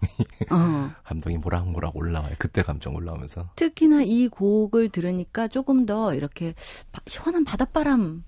어, 0.51 0.91
감동이 1.05 1.39
모락모락 1.39 1.97
올라와요. 1.97 2.35
그때 2.39 2.63
감정 2.63 2.95
올라오면서. 2.97 3.49
특히나 3.57 4.03
이 4.03 4.27
곡을 4.29 4.89
들으니까 4.91 5.47
조금 5.49 5.87
더 5.87 6.13
이렇게 6.15 6.55
바- 6.93 7.01
시원한 7.07 7.45
바닷바람 7.45 8.25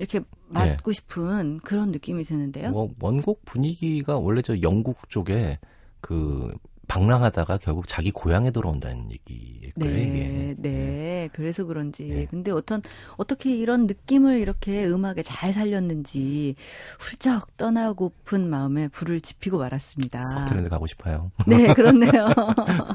이렇게 0.00 0.20
맞고 0.48 0.92
싶은 0.92 1.58
그런 1.58 1.92
느낌이 1.92 2.24
드는데요. 2.24 2.70
뭐 2.70 2.88
원곡 3.00 3.44
분위기가 3.44 4.16
원래 4.16 4.40
저 4.40 4.60
영국 4.62 5.10
쪽에 5.10 5.58
그 6.00 6.52
방랑하다가 6.88 7.58
결국 7.58 7.86
자기 7.86 8.10
고향에 8.10 8.50
돌아온다는 8.50 9.12
얘기일 9.12 9.70
거예요, 9.78 9.94
네, 9.94 10.02
이게. 10.02 10.56
네. 10.58 11.28
그래서 11.32 11.64
그런지. 11.64 12.04
네. 12.04 12.26
근데 12.28 12.50
어떤, 12.50 12.82
어떻게 13.16 13.54
이런 13.54 13.86
느낌을 13.86 14.40
이렇게 14.40 14.84
음악에 14.88 15.22
잘 15.22 15.52
살렸는지 15.52 16.56
훌쩍 16.98 17.56
떠나고픈 17.56 18.50
마음에 18.50 18.88
불을 18.88 19.20
지피고 19.20 19.58
말았습니다. 19.58 20.24
스코틀랜드 20.24 20.68
가고 20.68 20.88
싶어요. 20.88 21.30
네, 21.46 21.72
그렇네요. 21.74 22.30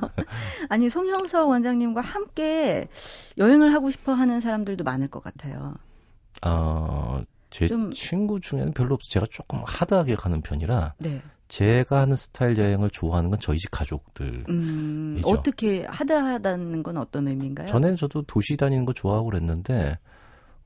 아니, 0.68 0.90
송형석 0.90 1.48
원장님과 1.48 2.02
함께 2.02 2.90
여행을 3.38 3.74
하고 3.74 3.92
싶어 3.92 4.14
하는 4.14 4.42
사람들도 4.42 4.84
많을 4.84 5.08
것 5.08 5.24
같아요. 5.24 5.76
어, 6.44 7.22
제 7.50 7.68
좀- 7.68 7.94
친구 7.94 8.40
중에는 8.40 8.74
별로 8.74 8.96
없어. 8.96 9.08
제가 9.10 9.26
조금 9.32 9.62
하드하게 9.66 10.16
가는 10.16 10.42
편이라 10.42 10.96
네. 10.98 11.22
제가 11.48 12.02
하는 12.02 12.16
스타일 12.16 12.58
여행을 12.58 12.90
좋아하는 12.90 13.30
건 13.30 13.40
저희 13.40 13.58
집 13.60 13.70
가족들. 13.72 14.44
음. 14.50 15.18
어떻게 15.24 15.86
하다하다는 15.86 16.82
건 16.84 16.98
어떤 16.98 17.28
의미인가요? 17.28 17.68
전에는 17.68 17.98
저도 17.98 18.24
도시 18.24 18.58
다니는 18.58 18.86
거 18.86 18.94
좋아하고 18.94 19.26
그랬는데 19.30 19.98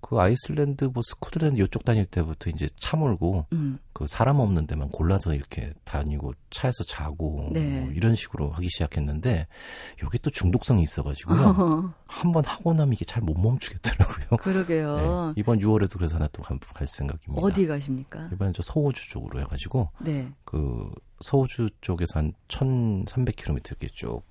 그 0.01 0.19
아이슬란드 0.19 0.85
뭐 0.85 1.03
스코틀랜드 1.03 1.61
이쪽 1.61 1.83
다닐 1.85 2.05
때부터 2.05 2.49
이제 2.49 2.69
차 2.79 2.97
몰고 2.97 3.45
음, 3.53 3.77
그 3.93 4.05
사람 4.07 4.39
없는 4.39 4.65
데만 4.67 4.89
골라서 4.89 5.33
이렇게 5.33 5.73
다니고 5.83 6.33
차에서 6.49 6.83
자고 6.85 7.49
네. 7.53 7.81
뭐 7.81 7.91
이런 7.91 8.15
식으로 8.15 8.49
하기 8.51 8.69
시작했는데 8.69 9.47
여기 10.03 10.17
또 10.19 10.29
중독성이 10.29 10.83
있어가지고요. 10.83 11.93
한번 12.07 12.43
하고 12.45 12.73
나면 12.73 12.93
이게 12.93 13.05
잘 13.05 13.19
못 13.21 13.37
멈추겠더라고요. 13.37 14.37
그러게요. 14.41 15.33
네, 15.35 15.41
이번 15.41 15.59
6월에도 15.59 15.97
그래서 15.97 16.15
하나 16.15 16.27
또 16.29 16.41
갈 16.41 16.87
생각입니다. 16.87 17.41
어디 17.45 17.67
가십니까? 17.67 18.29
이번엔 18.33 18.53
저 18.53 18.61
서호주 18.63 19.09
쪽으로 19.09 19.39
해가지고 19.41 19.89
네. 19.99 20.31
그 20.45 20.89
서호주 21.21 21.69
쪽에서 21.81 22.19
한 22.19 22.33
1,300km 22.47 23.67
이렇게 23.67 23.87
쭉 23.93 24.23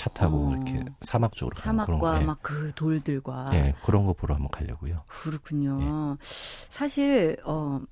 차 0.00 0.08
타고 0.08 0.48
어. 0.48 0.52
이렇게 0.54 0.82
사막 1.02 1.36
쪽으로 1.36 1.54
가는 1.60 1.84
그런 1.84 1.98
사막과 1.98 2.12
거. 2.14 2.22
예. 2.22 2.24
막그 2.24 2.72
돌들과. 2.74 3.50
예, 3.52 3.74
그런 3.84 4.06
거 4.06 4.14
보러 4.14 4.34
한번 4.34 4.50
가려고요. 4.50 4.96
그렇군요. 5.06 6.16
사실 6.70 7.36
어, 7.44 7.82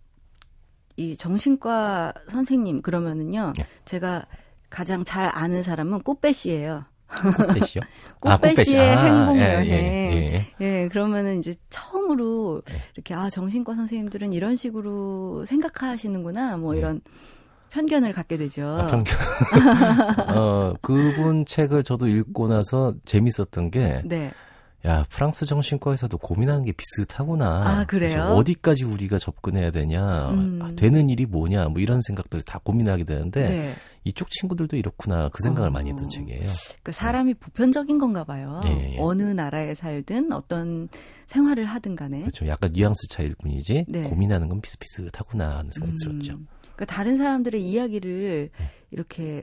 이 0.96 1.18
정신과 1.18 2.14
선생님 2.30 2.80
그러면은요. 2.80 3.52
예. 3.58 3.66
제가 3.84 4.24
가장 4.70 5.04
잘 5.04 5.30
아는 5.34 5.62
사람은 5.62 6.02
꾸빼 6.02 6.32
씨예요. 6.32 6.86
꽃배시요? 7.36 7.82
꽃배 8.20 8.64
씨의 8.64 8.96
행복 8.96 9.38
여행. 9.38 9.66
예, 9.66 9.70
예, 9.70 10.32
예. 10.32 10.54
예, 10.82 10.88
그러면은 10.88 11.40
이제 11.40 11.56
처음으로 11.68 12.62
네. 12.64 12.74
이렇게 12.94 13.12
아 13.12 13.28
정신과 13.28 13.74
선생님들은 13.74 14.32
이런 14.32 14.56
식으로 14.56 15.44
생각하시는구나 15.44 16.56
뭐 16.56 16.72
네. 16.72 16.78
이런 16.78 17.02
편견을 17.70 18.12
갖게 18.12 18.36
되죠. 18.36 18.66
아, 18.66 18.86
편견. 18.86 19.16
어, 20.36 20.74
그분 20.80 21.44
책을 21.44 21.84
저도 21.84 22.08
읽고 22.08 22.48
나서 22.48 22.94
재밌었던 23.04 23.70
게, 23.70 24.02
네. 24.04 24.32
야, 24.86 25.04
프랑스 25.10 25.44
정신과에서도 25.44 26.16
고민하는 26.18 26.64
게 26.64 26.72
비슷하구나. 26.72 27.62
아, 27.66 27.84
그래요? 27.84 28.34
어디까지 28.36 28.84
우리가 28.84 29.18
접근해야 29.18 29.70
되냐, 29.72 30.30
음. 30.30 30.60
아, 30.62 30.68
되는 30.76 31.10
일이 31.10 31.26
뭐냐, 31.26 31.68
뭐 31.68 31.80
이런 31.80 32.00
생각들을 32.00 32.42
다 32.42 32.60
고민하게 32.62 33.02
되는데, 33.04 33.48
네. 33.48 33.74
이쪽 34.04 34.30
친구들도 34.30 34.76
이렇구나, 34.76 35.28
그 35.30 35.42
생각을 35.42 35.68
어. 35.68 35.72
많이 35.72 35.90
했던 35.90 36.08
책이에요. 36.08 36.48
그 36.84 36.92
사람이 36.92 37.34
보편적인 37.34 37.98
건가 37.98 38.22
봐요. 38.22 38.60
예, 38.66 38.70
예, 38.70 38.92
예. 38.94 38.96
어느 39.00 39.22
나라에 39.24 39.74
살든 39.74 40.32
어떤 40.32 40.88
생활을 41.26 41.66
하든 41.66 41.96
간에. 41.96 42.20
그렇죠. 42.20 42.46
약간 42.46 42.70
뉘앙스 42.72 43.08
차이일 43.08 43.34
뿐이지, 43.34 43.86
네. 43.88 44.02
고민하는 44.02 44.48
건 44.48 44.60
비슷비슷하구나 44.60 45.58
하는 45.58 45.70
생각이 45.72 45.92
음, 45.92 46.20
들었죠. 46.20 46.38
그러니까 46.78 46.94
다른 46.94 47.16
사람들의 47.16 47.60
이야기를 47.60 48.50
네. 48.56 48.70
이렇게 48.92 49.42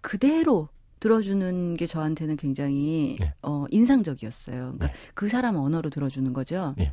그대로 0.00 0.70
들어주는 0.98 1.76
게 1.76 1.86
저한테는 1.86 2.36
굉장히 2.38 3.16
네. 3.20 3.34
어, 3.42 3.66
인상적이었어요. 3.70 4.56
그러니까 4.56 4.86
네. 4.86 4.92
그 5.14 5.28
사람 5.28 5.56
언어로 5.56 5.90
들어주는 5.90 6.32
거죠. 6.32 6.74
네. 6.78 6.92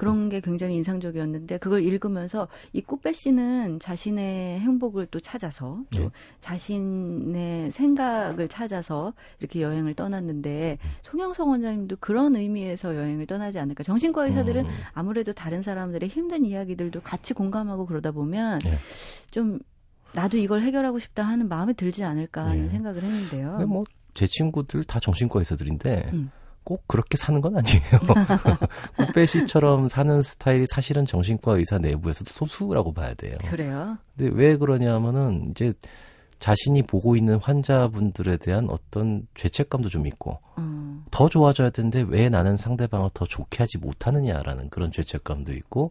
그런 0.00 0.30
게 0.30 0.40
굉장히 0.40 0.76
인상적이었는데 0.76 1.58
그걸 1.58 1.82
읽으면서 1.82 2.48
이 2.72 2.80
꾸빼 2.80 3.12
씨는 3.12 3.80
자신의 3.80 4.58
행복을 4.60 5.08
또 5.10 5.20
찾아서 5.20 5.82
또 5.90 6.00
네. 6.04 6.10
자신의 6.40 7.70
생각을 7.70 8.48
찾아서 8.48 9.12
이렇게 9.40 9.60
여행을 9.60 9.92
떠났는데 9.92 10.78
음. 10.82 10.90
송영석 11.02 11.48
원장님도 11.48 11.98
그런 12.00 12.34
의미에서 12.34 12.96
여행을 12.96 13.26
떠나지 13.26 13.58
않을까. 13.58 13.82
정신과 13.82 14.24
의사들은 14.28 14.64
음, 14.64 14.70
아무래도 14.94 15.34
다른 15.34 15.60
사람들의 15.60 16.08
힘든 16.08 16.46
이야기들도 16.46 17.02
같이 17.02 17.34
공감하고 17.34 17.84
그러다 17.84 18.10
보면 18.10 18.60
네. 18.60 18.78
좀 19.30 19.58
나도 20.14 20.38
이걸 20.38 20.62
해결하고 20.62 20.98
싶다 20.98 21.24
하는 21.24 21.46
마음이 21.46 21.74
들지 21.74 22.04
않을까 22.04 22.46
하는 22.46 22.62
네. 22.62 22.68
생각을 22.70 23.02
했는데요. 23.02 23.50
근데 23.50 23.64
뭐, 23.66 23.84
제 24.14 24.26
친구들 24.26 24.82
다 24.84 24.98
정신과 24.98 25.40
의사들인데, 25.40 26.10
음. 26.14 26.30
꼭 26.70 26.86
그렇게 26.86 27.16
사는 27.16 27.40
건 27.40 27.56
아니에요. 27.56 27.82
씨처럼 29.26 29.88
사는 29.88 30.22
스타일이 30.22 30.66
사실은 30.72 31.04
정신과 31.04 31.56
의사 31.56 31.78
내부에서도 31.78 32.30
소수라고 32.30 32.92
봐야 32.92 33.12
돼요. 33.14 33.36
그래요. 33.48 33.98
근데 34.16 34.32
왜 34.32 34.56
그러냐면은 34.56 35.48
이제 35.50 35.72
자신이 36.38 36.82
보고 36.82 37.16
있는 37.16 37.38
환자분들에 37.38 38.36
대한 38.36 38.70
어떤 38.70 39.26
죄책감도 39.34 39.88
좀 39.88 40.06
있고 40.06 40.38
어, 40.56 41.02
더 41.10 41.28
좋아져야 41.28 41.70
되는데 41.70 42.04
왜 42.06 42.28
나는 42.28 42.56
상대방을 42.56 43.10
더 43.14 43.26
좋게 43.26 43.64
하지 43.64 43.78
못하느냐라는 43.78 44.70
그런 44.70 44.92
죄책감도 44.92 45.52
있고 45.54 45.90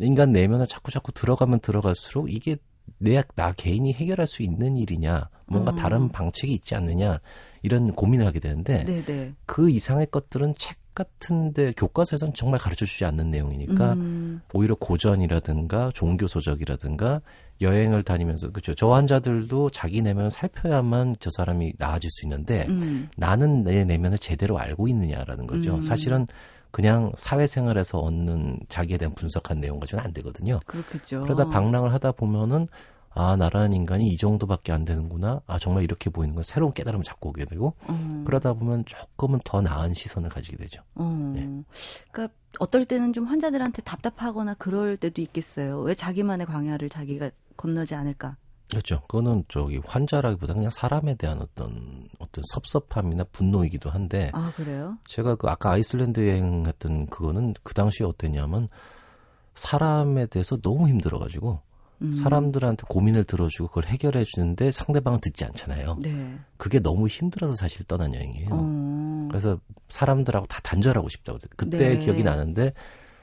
인간 0.00 0.32
내면을 0.32 0.66
자꾸 0.66 0.90
자꾸 0.90 1.12
들어가면 1.12 1.60
들어갈수록 1.60 2.32
이게 2.32 2.56
내 2.98 3.22
나 3.36 3.52
개인이 3.52 3.92
해결할 3.92 4.26
수 4.26 4.42
있는 4.42 4.76
일이냐 4.76 5.28
뭔가 5.46 5.70
음. 5.70 5.76
다른 5.76 6.08
방책이 6.08 6.52
있지 6.52 6.74
않느냐 6.74 7.20
이런 7.62 7.92
고민을 7.92 8.26
하게 8.26 8.40
되는데 8.40 8.84
네네. 8.84 9.32
그 9.46 9.70
이상의 9.70 10.06
것들은 10.10 10.54
책 10.56 10.80
같은데 10.94 11.72
교과서에서는 11.76 12.34
정말 12.34 12.58
가르쳐 12.58 12.84
주지 12.84 13.04
않는 13.04 13.30
내용이니까 13.30 13.92
음, 13.94 14.40
오히려 14.52 14.74
고전이라든가 14.74 15.90
종교 15.94 16.26
서적이라든가 16.26 17.20
여행을 17.60 18.02
다니면서 18.02 18.50
그죠 18.50 18.74
저 18.74 18.88
환자들도 18.90 19.70
자기 19.70 20.02
내면을 20.02 20.30
살펴야만 20.30 21.16
저 21.20 21.30
사람이 21.30 21.74
나아질 21.78 22.10
수 22.10 22.26
있는데 22.26 22.66
음, 22.68 23.08
나는 23.16 23.62
내 23.62 23.84
내면을 23.84 24.18
제대로 24.18 24.58
알고 24.58 24.88
있느냐라는 24.88 25.46
거죠 25.46 25.76
음. 25.76 25.80
사실은 25.80 26.26
그냥 26.70 27.12
사회생활에서 27.16 27.98
얻는 27.98 28.60
자기에 28.68 28.96
대한 28.96 29.14
분석한 29.14 29.60
내용 29.60 29.80
가지고는 29.80 30.04
안 30.04 30.12
되거든요 30.12 30.60
그렇겠죠. 30.66 31.20
그러다 31.20 31.48
방랑을 31.48 31.92
하다 31.94 32.12
보면은 32.12 32.68
아 33.12 33.36
나라는 33.36 33.72
인간이 33.72 34.08
이 34.08 34.16
정도밖에 34.16 34.72
안 34.72 34.84
되는구나 34.84 35.40
아 35.46 35.58
정말 35.58 35.82
이렇게 35.82 36.10
보이는 36.10 36.34
건 36.34 36.44
새로운 36.44 36.72
깨달음을 36.72 37.04
잡고 37.04 37.30
오게 37.30 37.44
되고 37.44 37.74
어, 37.88 38.22
그러다 38.24 38.52
보면 38.52 38.84
조금은 38.84 39.40
더 39.44 39.60
나은 39.60 39.94
시선을 39.94 40.28
가지게 40.30 40.56
되죠 40.56 40.82
어. 40.94 41.34
예. 41.36 41.40
그러니까 42.10 42.34
어떨 42.58 42.84
때는 42.84 43.12
좀 43.12 43.24
환자들한테 43.26 43.82
답답하거나 43.82 44.54
그럴 44.54 44.96
때도 44.96 45.22
있겠어요. 45.22 45.80
왜 45.80 45.94
자기만의 45.94 46.46
광야를 46.46 46.88
자기가 46.88 47.30
건너지 47.56 47.94
않을까? 47.94 48.36
그렇죠. 48.70 49.00
그거는 49.02 49.44
저기 49.48 49.80
환자라기보다 49.84 50.54
그냥 50.54 50.70
사람에 50.70 51.14
대한 51.16 51.40
어떤 51.40 52.08
어떤 52.18 52.44
섭섭함이나 52.52 53.24
분노이기도 53.32 53.90
한데 53.90 54.30
아 54.32 54.52
그래요? 54.56 54.96
제가 55.08 55.34
그 55.36 55.48
아까 55.48 55.72
아이슬란드 55.72 56.20
여행했던 56.20 57.06
그거는 57.06 57.54
그 57.64 57.74
당시에 57.74 58.06
어땠냐면 58.06 58.68
사람에 59.54 60.26
대해서 60.26 60.56
너무 60.56 60.88
힘들어가지고 60.88 61.60
음. 62.02 62.12
사람들한테 62.12 62.84
고민을 62.88 63.24
들어주고 63.24 63.68
그걸 63.68 63.84
해결해 63.86 64.24
주는데 64.24 64.70
상대방은 64.70 65.20
듣지 65.20 65.44
않잖아요. 65.44 65.98
네. 66.00 66.38
그게 66.56 66.80
너무 66.80 67.08
힘들어서 67.08 67.54
사실 67.54 67.84
떠난 67.86 68.14
여행이에요. 68.14 68.48
어. 68.50 69.28
그래서 69.28 69.58
사람들하고 69.88 70.46
다 70.46 70.60
단절하고 70.62 71.08
싶다고 71.08 71.38
그때 71.56 71.76
네. 71.76 71.98
기억이 71.98 72.22
나는데 72.22 72.72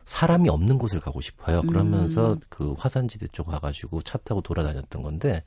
사람이 0.06 0.48
없는 0.48 0.78
곳을 0.78 1.00
가고 1.00 1.22
싶어요. 1.22 1.62
그러면서 1.64 2.34
음. 2.34 2.40
그 2.50 2.74
화산지대 2.78 3.28
쪽 3.34 3.48
가가지고 3.48 4.02
차 4.04 4.18
타고 4.20 4.42
돌아다녔던 4.42 5.02
건데 5.02 5.44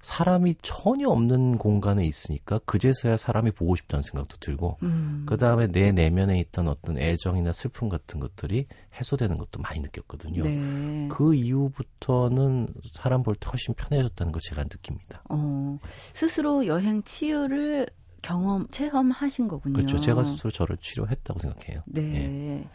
사람이 0.00 0.54
전혀 0.62 1.08
없는 1.08 1.58
공간에 1.58 2.06
있으니까 2.06 2.58
그제서야 2.60 3.16
사람이 3.16 3.50
보고 3.52 3.74
싶다는 3.74 4.02
생각도 4.02 4.36
들고 4.38 4.78
음. 4.82 5.24
그 5.26 5.36
다음에 5.36 5.66
내 5.66 5.90
내면에 5.92 6.38
있던 6.40 6.68
어떤 6.68 6.98
애정이나 6.98 7.52
슬픔 7.52 7.88
같은 7.88 8.20
것들이 8.20 8.66
해소되는 8.94 9.38
것도 9.38 9.60
많이 9.60 9.80
느꼈거든요. 9.80 10.44
네. 10.44 11.08
그 11.10 11.34
이후부터는 11.34 12.68
사람 12.92 13.22
볼 13.22 13.34
때 13.34 13.48
훨씬 13.50 13.74
편해졌다는 13.74 14.32
걸 14.32 14.40
제가 14.42 14.62
느낍니다. 14.64 15.22
어, 15.28 15.78
스스로 16.14 16.66
여행 16.66 17.02
치유를 17.02 17.86
경험, 18.22 18.66
체험하신 18.70 19.48
거군요. 19.48 19.74
그렇죠. 19.74 19.98
제가 20.00 20.24
스스로 20.24 20.50
저를 20.50 20.76
치료했다고 20.78 21.38
생각해요. 21.40 21.82
네. 21.86 22.02
예. 22.02 22.68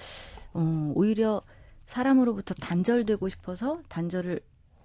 어, 0.53 0.91
오히려 0.95 1.41
사람으로부터 1.87 2.53
단절되고 2.55 3.27
싶어서 3.29 3.81
단절을 3.89 4.39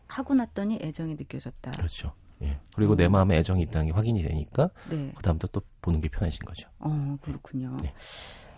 하고 0.09 0.35
났더니 0.35 0.79
애정이 0.83 1.15
느껴졌다. 1.15 1.71
그렇죠. 1.73 2.13
예. 2.43 2.59
그리고 2.75 2.93
어. 2.93 2.97
내 2.97 3.09
마음에 3.09 3.37
애정이 3.39 3.63
있다는 3.63 3.87
게 3.87 3.93
확인이 3.93 4.23
되니까 4.23 4.71
네. 4.91 5.13
그다음부터 5.17 5.49
또 5.53 5.63
보는 5.81 6.01
게 6.01 6.09
편해진 6.09 6.41
거죠. 6.45 6.69
어, 6.79 7.17
그렇군요. 7.23 7.77
네. 7.83 7.93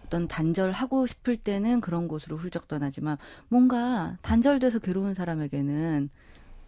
어떤 0.07 0.27
단절하고 0.29 1.07
싶을 1.07 1.37
때는 1.37 1.81
그런 1.81 2.09
곳으로 2.09 2.37
훌쩍 2.37 2.67
떠나지만 2.69 3.17
뭔가 3.49 4.17
단절돼서 4.23 4.81
괴로운 4.81 5.15
사람에게는 5.15 6.11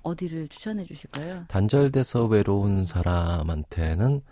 어디를 0.02 0.48
추천해 0.48 0.84
주실까요? 0.84 1.44
단절돼서 1.48 2.26
외로운 2.26 2.84
사람한테는 2.84 4.22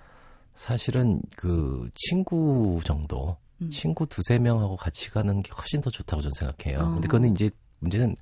사실은 0.54 1.20
그 1.36 1.88
친구 1.94 2.80
정도, 2.84 3.36
음. 3.62 3.70
친구 3.70 4.06
두세 4.06 4.38
명하고 4.38 4.76
같이 4.76 5.10
가는 5.10 5.42
게 5.42 5.50
훨씬 5.56 5.80
더 5.80 5.90
좋다고 5.90 6.22
저는 6.22 6.32
생각해요. 6.38 6.80
어. 6.80 6.90
근데 6.92 7.06
그거는 7.08 7.32
이제 7.32 7.50
문제는 7.80 8.14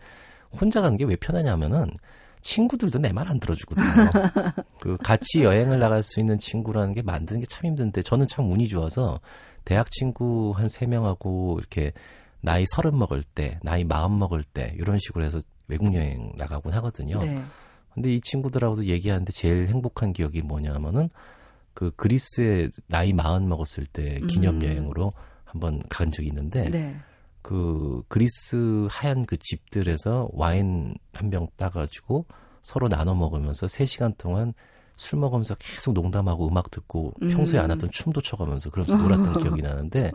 혼자 0.52 0.80
가는 0.80 0.96
게 0.96 1.04
왜 1.04 1.16
편하냐면은 1.16 1.90
친구들도 2.42 2.98
내 2.98 3.12
말 3.12 3.28
안 3.28 3.38
들어주거든요. 3.40 3.86
그 4.80 4.96
같이 4.98 5.42
여행을 5.42 5.78
나갈 5.78 6.02
수 6.02 6.20
있는 6.20 6.38
친구라는 6.38 6.92
게 6.94 7.02
만드는 7.02 7.40
게 7.40 7.46
참 7.48 7.64
힘든데 7.66 8.02
저는 8.02 8.28
참 8.28 8.50
운이 8.50 8.68
좋아서 8.68 9.20
대학 9.64 9.90
친구 9.90 10.52
한 10.56 10.68
세 10.68 10.86
명하고 10.86 11.56
이렇게 11.58 11.92
나이 12.40 12.64
서른 12.74 12.96
먹을 12.98 13.22
때, 13.22 13.58
나이 13.62 13.82
마흔 13.84 14.16
먹을 14.18 14.44
때 14.44 14.74
이런 14.78 14.98
식으로 14.98 15.24
해서 15.24 15.40
외국 15.66 15.92
여행 15.94 16.32
나가곤 16.38 16.72
하거든요. 16.74 17.22
네. 17.22 17.42
근데 17.92 18.14
이 18.14 18.20
친구들하고도 18.20 18.84
얘기하는데 18.86 19.32
제일 19.32 19.66
행복한 19.66 20.12
기억이 20.12 20.40
뭐냐면은 20.42 21.08
그 21.74 21.90
그리스에 21.96 22.68
나이 22.86 23.12
마흔 23.12 23.48
먹었을 23.48 23.86
때 23.86 24.20
기념 24.28 24.56
음. 24.56 24.62
여행으로 24.64 25.12
한번 25.44 25.82
간 25.88 26.10
적이 26.10 26.28
있는데 26.28 26.70
네. 26.70 26.96
그 27.48 28.02
그리스 28.08 28.86
하얀 28.90 29.24
그 29.24 29.38
집들에서 29.38 30.28
와인 30.34 30.94
한 31.14 31.30
병 31.30 31.48
따가지고 31.56 32.26
서로 32.60 32.90
나눠 32.90 33.14
먹으면서 33.14 33.64
3시간 33.66 34.18
동안 34.18 34.52
술 34.96 35.18
먹으면서 35.18 35.54
계속 35.54 35.94
농담하고 35.94 36.46
음악 36.46 36.70
듣고 36.70 37.14
음. 37.22 37.28
평소에 37.30 37.58
안 37.58 37.70
하던 37.70 37.88
춤도 37.90 38.20
춰가면서 38.20 38.68
그러면서 38.68 38.98
놀았던 38.98 39.32
기억이 39.42 39.62
나는데 39.62 40.10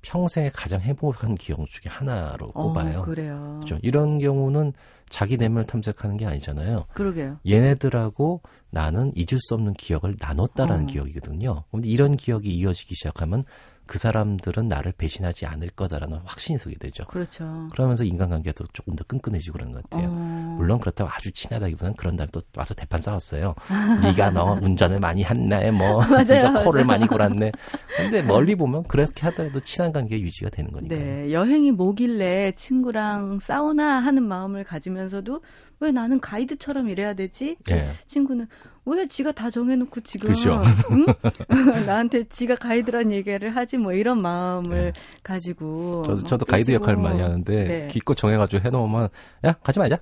평생에 0.00 0.50
가장 0.52 0.80
행복한 0.80 1.36
기억 1.36 1.64
중에 1.68 1.88
하나로 1.88 2.46
꼽아요. 2.48 2.98
어, 3.00 3.02
그래요. 3.04 3.60
그렇죠. 3.62 3.78
이런 3.82 4.18
경우는 4.18 4.72
자기 5.08 5.36
내면을 5.36 5.64
탐색하는 5.68 6.16
게 6.16 6.26
아니잖아요. 6.26 6.86
그러게요. 6.94 7.38
얘네들하고 7.46 8.40
나는 8.70 9.12
잊을 9.14 9.38
수 9.40 9.54
없는 9.54 9.74
기억을 9.74 10.16
나눴다라는 10.18 10.84
어. 10.84 10.86
기억이거든요. 10.88 11.62
근데 11.70 11.88
이런 11.88 12.16
기억이 12.16 12.52
이어지기 12.52 12.96
시작하면 12.96 13.44
그 13.92 13.98
사람들은 13.98 14.68
나를 14.68 14.92
배신하지 14.96 15.44
않을 15.44 15.68
거다라는 15.76 16.20
확신이 16.24 16.56
서게 16.56 16.76
되죠. 16.76 17.04
그렇죠. 17.08 17.68
그러면서 17.72 18.04
인간관계가 18.04 18.54
또 18.54 18.64
조금 18.72 18.96
더 18.96 19.04
끈끈해지고 19.04 19.58
그런 19.58 19.70
것 19.70 19.82
같아요. 19.82 20.08
어. 20.10 20.54
물론 20.56 20.80
그렇다고 20.80 21.10
아주 21.12 21.30
친하다기보다는 21.30 21.96
그런 21.96 22.16
다음에 22.16 22.26
또 22.32 22.40
와서 22.56 22.72
대판 22.72 23.02
싸웠어요. 23.02 23.54
네가 24.02 24.30
너 24.30 24.58
운전을 24.62 24.98
많이 24.98 25.24
했네, 25.24 25.72
뭐 25.72 26.00
맞아요, 26.08 26.24
네가 26.24 26.64
코를 26.64 26.86
맞아요. 26.86 27.00
많이 27.00 27.06
골았네. 27.06 27.52
근데 27.98 28.22
멀리 28.22 28.54
보면 28.54 28.84
그렇게 28.84 29.26
하더라도 29.26 29.60
친한 29.60 29.92
관계 29.92 30.18
유지가 30.18 30.48
되는 30.48 30.72
거니까요. 30.72 30.98
네, 30.98 31.30
여행이 31.30 31.72
뭐길래 31.72 32.52
친구랑 32.52 33.40
싸우나 33.40 33.96
하는 33.98 34.22
마음을 34.22 34.64
가지면서도 34.64 35.42
왜 35.80 35.90
나는 35.92 36.18
가이드처럼 36.18 36.88
이래야 36.88 37.12
되지? 37.12 37.58
네. 37.66 37.92
친구는 38.06 38.46
왜 38.84 39.06
지가 39.06 39.30
다 39.32 39.48
정해놓고 39.48 40.00
지금 40.00 40.28
그죠. 40.28 40.60
응? 40.90 41.06
나한테 41.86 42.24
지가 42.24 42.56
가이드란 42.56 43.12
얘기를 43.12 43.54
하지 43.54 43.78
뭐 43.78 43.92
이런 43.92 44.20
마음을 44.20 44.78
네. 44.78 44.92
가지고 45.22 46.02
저도, 46.04 46.22
막 46.22 46.28
저도 46.28 46.44
가이드. 46.46 46.72
역할을 46.72 46.96
많이 47.00 47.20
하는데 47.20 47.64
네. 47.64 47.88
기껏 47.88 48.14
정해가지고 48.14 48.64
해놓으면 48.66 49.08
야 49.44 49.52
가지 49.62 49.78
말자 49.78 49.98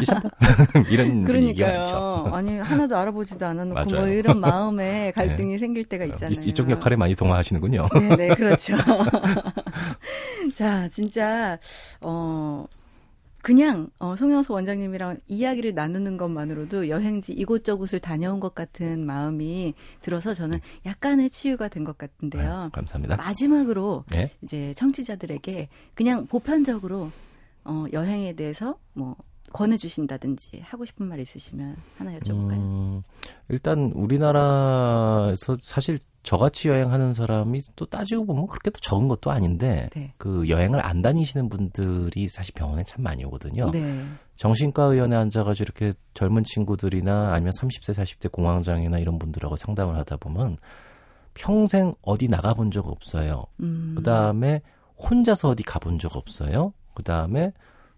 귀찮다 0.00 0.28
이런 0.90 1.24
그러니까요. 1.24 2.30
아니 2.32 2.58
하나도 2.58 2.96
알아보지도 2.96 3.46
않아놓고 3.46 3.90
뭐. 3.90 4.06
네. 4.06 4.16
이런 4.16 4.40
마음에 4.40 5.12
갈등이 5.14 5.58
생길 5.58 5.84
때가 5.84 6.04
있잖아요. 6.06 6.40
이, 6.40 6.48
이쪽 6.48 6.68
역할에 6.70 6.96
많이 6.96 7.14
동화하시는군요. 7.14 7.86
네, 7.94 8.16
네, 8.16 8.34
그렇죠. 8.34 8.76
자, 10.54 10.88
진짜 10.88 11.58
어 12.00 12.64
그냥 13.46 13.90
어, 14.00 14.16
송영수 14.16 14.52
원장님이랑 14.52 15.20
이야기를 15.28 15.72
나누는 15.74 16.16
것만으로도 16.16 16.88
여행지 16.88 17.32
이곳저곳을 17.32 18.00
다녀온 18.00 18.40
것 18.40 18.56
같은 18.56 19.06
마음이 19.06 19.72
들어서 20.00 20.34
저는 20.34 20.58
약간의 20.84 21.30
치유가 21.30 21.68
된 21.68 21.84
것 21.84 21.96
같은데요. 21.96 22.62
아유, 22.62 22.70
감사합니다. 22.72 23.16
마지막으로 23.18 24.02
네. 24.10 24.32
이제 24.42 24.74
청취자들에게 24.74 25.68
그냥 25.94 26.26
보편적으로 26.26 27.12
어, 27.62 27.84
여행에 27.92 28.32
대해서 28.32 28.80
뭐 28.94 29.14
권해주신다든지 29.52 30.60
하고 30.64 30.84
싶은 30.84 31.06
말 31.06 31.20
있으시면 31.20 31.76
하나 31.98 32.18
여쭤볼까요? 32.18 32.52
음, 32.52 33.02
일단 33.48 33.92
우리나라에서 33.94 35.56
사실 35.60 35.98
저같이 36.22 36.68
여행하는 36.68 37.14
사람이 37.14 37.62
또 37.76 37.86
따지고 37.86 38.26
보면 38.26 38.48
그렇게 38.48 38.70
또 38.70 38.80
적은 38.80 39.06
것도 39.06 39.30
아닌데 39.30 39.88
네. 39.94 40.12
그 40.18 40.48
여행을 40.48 40.84
안 40.84 41.00
다니시는 41.00 41.48
분들이 41.48 42.28
사실 42.28 42.52
병원에 42.52 42.82
참 42.82 43.04
많이 43.04 43.24
오거든요. 43.24 43.70
네. 43.70 44.04
정신과 44.34 44.84
의원에 44.84 45.14
앉아가지고 45.14 45.62
이렇게 45.62 45.92
젊은 46.14 46.42
친구들이나 46.42 47.32
아니면 47.32 47.52
30대, 47.52 47.94
40대 47.94 48.32
공황장애나 48.32 48.98
이런 48.98 49.20
분들하고 49.20 49.54
상담을 49.54 49.96
하다 49.96 50.16
보면 50.16 50.58
평생 51.34 51.94
어디 52.02 52.28
나가본 52.28 52.72
적 52.72 52.88
없어요. 52.88 53.44
음, 53.60 53.94
그 53.96 54.02
다음에 54.02 54.62
혼자서 54.98 55.50
어디 55.50 55.62
가본 55.62 56.00
적 56.00 56.16
없어요. 56.16 56.72
그 56.94 57.04
다음에 57.04 57.52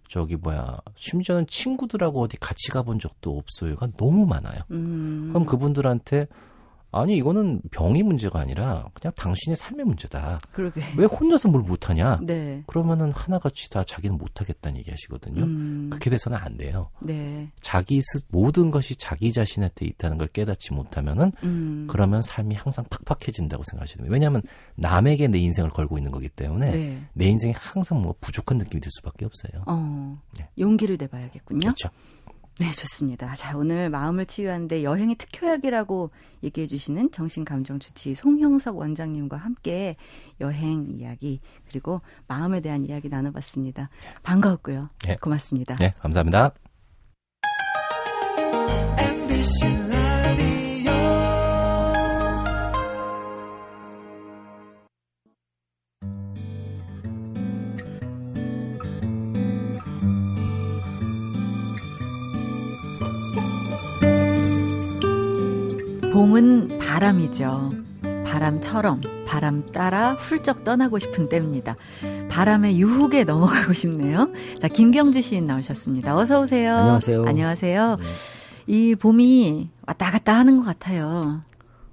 저기 0.08 0.36
뭐야 0.36 0.78
심지어는 0.96 1.46
친구들하고 1.46 2.22
어디 2.22 2.36
같이 2.38 2.70
가본 2.70 2.98
적도 2.98 3.36
없어요가 3.36 3.88
너무 3.96 4.26
많아요. 4.26 4.62
음, 4.70 5.28
그럼 5.28 5.44
그분들한테 5.46 6.26
아니 6.90 7.16
이거는 7.16 7.60
병이 7.70 8.02
문제가 8.02 8.40
아니라 8.40 8.88
그냥 8.94 9.12
당신의 9.14 9.56
삶의 9.56 9.84
문제다. 9.84 10.40
그러게. 10.52 10.82
왜 10.96 11.04
혼자서 11.04 11.48
뭘 11.48 11.62
못하냐? 11.62 12.20
네. 12.22 12.62
그러면은 12.66 13.12
하나같이 13.12 13.68
다 13.68 13.84
자기는 13.84 14.16
못하겠다는 14.16 14.78
얘기 14.78 14.90
하시거든요. 14.90 15.42
음, 15.42 15.88
그렇게 15.90 16.08
돼서는 16.08 16.38
안 16.38 16.56
돼요. 16.56 16.88
네. 17.00 17.48
자기 17.60 18.00
스 18.00 18.24
모든 18.28 18.70
것이 18.70 18.96
자기 18.96 19.32
자신한테 19.32 19.84
있다는 19.86 20.16
걸 20.16 20.28
깨닫지 20.28 20.72
못하면은 20.72 21.32
음, 21.42 21.86
그러면 21.90 22.22
삶이 22.22 22.54
항상 22.54 22.86
팍팍해진다고 22.88 23.62
생각하시는 23.64 24.04
거예요. 24.04 24.12
왜냐하면 24.12 24.42
남에게 24.76 25.28
내 25.28 25.38
인생을 25.38 25.70
걸고 25.70 25.98
있는 25.98 26.10
거기 26.10 26.30
때문에 26.30 26.70
네. 26.70 27.02
내 27.12 27.26
인생에 27.26 27.52
항상 27.54 28.00
뭐 28.00 28.14
부족한 28.20 28.56
느낌이 28.56 28.80
들 28.80 28.90
수밖에 28.92 29.26
없어요. 29.26 29.62
어, 29.66 30.18
네. 30.38 30.48
용기를 30.58 30.96
내봐야겠군요. 30.98 31.60
그렇죠. 31.60 31.90
네, 32.60 32.72
좋습니다. 32.72 33.34
자, 33.36 33.56
오늘 33.56 33.88
마음을 33.88 34.26
치유하는데 34.26 34.82
여행의 34.82 35.14
특효약이라고 35.14 36.10
얘기해 36.42 36.66
주시는 36.66 37.12
정신감정주치 37.12 38.16
송형석 38.16 38.76
원장님과 38.76 39.36
함께 39.36 39.94
여행 40.40 40.88
이야기 40.90 41.40
그리고 41.68 42.00
마음에 42.26 42.60
대한 42.60 42.84
이야기 42.84 43.08
나눠봤습니다. 43.08 43.88
반가웠고요. 44.24 44.90
네. 45.06 45.16
고맙습니다. 45.16 45.76
네, 45.76 45.94
감사합니다. 46.00 46.52
봄은 66.28 66.78
바람이죠. 66.78 67.70
바람처럼 68.26 69.00
바람 69.26 69.64
따라 69.64 70.12
훌쩍 70.12 70.62
떠나고 70.62 70.98
싶은 70.98 71.30
때입니다. 71.30 71.74
바람의 72.28 72.78
유혹에 72.78 73.24
넘어가고 73.24 73.72
싶네요. 73.72 74.28
자, 74.60 74.68
김경주 74.68 75.22
시인 75.22 75.46
나오셨습니다. 75.46 76.14
어서 76.14 76.42
오세요. 76.42 76.76
안녕하세요. 76.76 77.24
안녕하세요. 77.24 77.96
이 78.66 78.94
봄이 78.94 79.70
왔다 79.86 80.10
갔다 80.10 80.34
하는 80.34 80.58
것 80.58 80.64
같아요. 80.64 81.40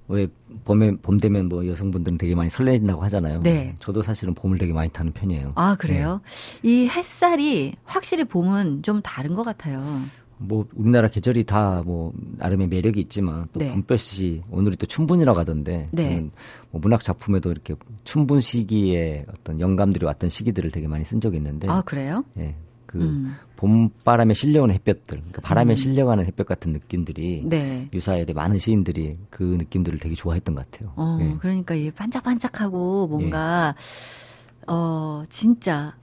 왜 0.08 0.28
봄에 0.66 0.96
봄 1.00 1.16
되면 1.16 1.48
뭐 1.48 1.66
여성분들은 1.66 2.18
되게 2.18 2.34
많이 2.34 2.50
설레진다고 2.50 3.02
하잖아요. 3.04 3.40
네. 3.40 3.74
저도 3.78 4.02
사실은 4.02 4.34
봄을 4.34 4.58
되게 4.58 4.74
많이 4.74 4.90
타는 4.90 5.12
편이에요. 5.12 5.52
아, 5.54 5.76
그래요? 5.76 6.20
이 6.62 6.86
햇살이 6.88 7.72
확실히 7.84 8.24
봄은 8.24 8.82
좀 8.82 9.00
다른 9.00 9.34
것 9.34 9.44
같아요. 9.44 10.02
뭐 10.38 10.66
우리나라 10.74 11.08
계절이 11.08 11.44
다 11.44 11.82
뭐 11.86 12.12
나름의 12.38 12.68
매력이 12.68 13.00
있지만 13.00 13.46
또 13.52 13.60
네. 13.60 13.70
봄볕이 13.70 14.42
오늘이 14.50 14.76
또 14.76 14.86
춘분이라고 14.86 15.38
하던데 15.38 15.88
네. 15.92 16.28
뭐 16.70 16.80
문학 16.80 17.02
작품에도 17.02 17.50
이렇게 17.50 17.74
춘분 18.04 18.40
시기에 18.40 19.26
어떤 19.28 19.60
영감들이 19.60 20.04
왔던 20.04 20.30
시기들을 20.30 20.70
되게 20.70 20.88
많이 20.88 21.04
쓴 21.04 21.20
적이 21.20 21.36
있는데 21.38 21.68
아, 21.68 21.82
그래요? 21.82 22.24
예. 22.38 22.54
그 22.86 22.98
음. 23.02 23.34
봄바람에 23.56 24.32
실려오는 24.34 24.74
햇볕들, 24.74 25.18
그러니까 25.18 25.42
바람에 25.42 25.74
실려가는 25.74 26.24
햇볕 26.24 26.46
같은 26.46 26.72
느낌들이 26.72 27.42
네. 27.46 27.88
유사일에 27.92 28.32
많은 28.32 28.58
시인들이 28.58 29.18
그 29.30 29.42
느낌들을 29.42 29.98
되게 29.98 30.14
좋아했던 30.14 30.54
것 30.54 30.70
같아요. 30.70 30.92
어, 30.96 31.18
예. 31.20 31.36
그러니까 31.40 31.74
이 31.74 31.90
반짝반짝하고 31.90 33.08
뭔가 33.08 33.74
어 34.68 35.24
진짜 35.28 35.94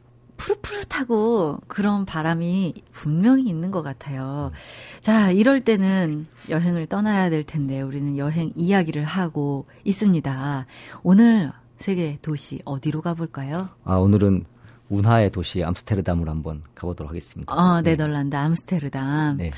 푸릇푸릇하고 0.43 1.59
그런 1.67 2.05
바람이 2.05 2.73
분명히 2.91 3.43
있는 3.43 3.71
것 3.71 3.81
같아요. 3.81 4.51
자, 4.99 5.31
이럴 5.31 5.61
때는 5.61 6.27
여행을 6.49 6.87
떠나야 6.87 7.29
될 7.29 7.43
텐데 7.43 7.81
우리는 7.81 8.17
여행 8.17 8.51
이야기를 8.55 9.05
하고 9.05 9.65
있습니다. 9.85 10.65
오늘 11.03 11.51
세계 11.77 12.17
도시 12.21 12.61
어디로 12.65 13.01
가볼까요? 13.01 13.69
아 13.85 13.95
오늘은 13.95 14.45
운하의 14.89 15.31
도시 15.31 15.63
암스테르담으로 15.63 16.29
한번 16.29 16.61
가보도록 16.75 17.09
하겠습니다. 17.09 17.51
아, 17.53 17.81
네덜란드 17.81 18.35
암스테르담. 18.35 19.37
네. 19.37 19.51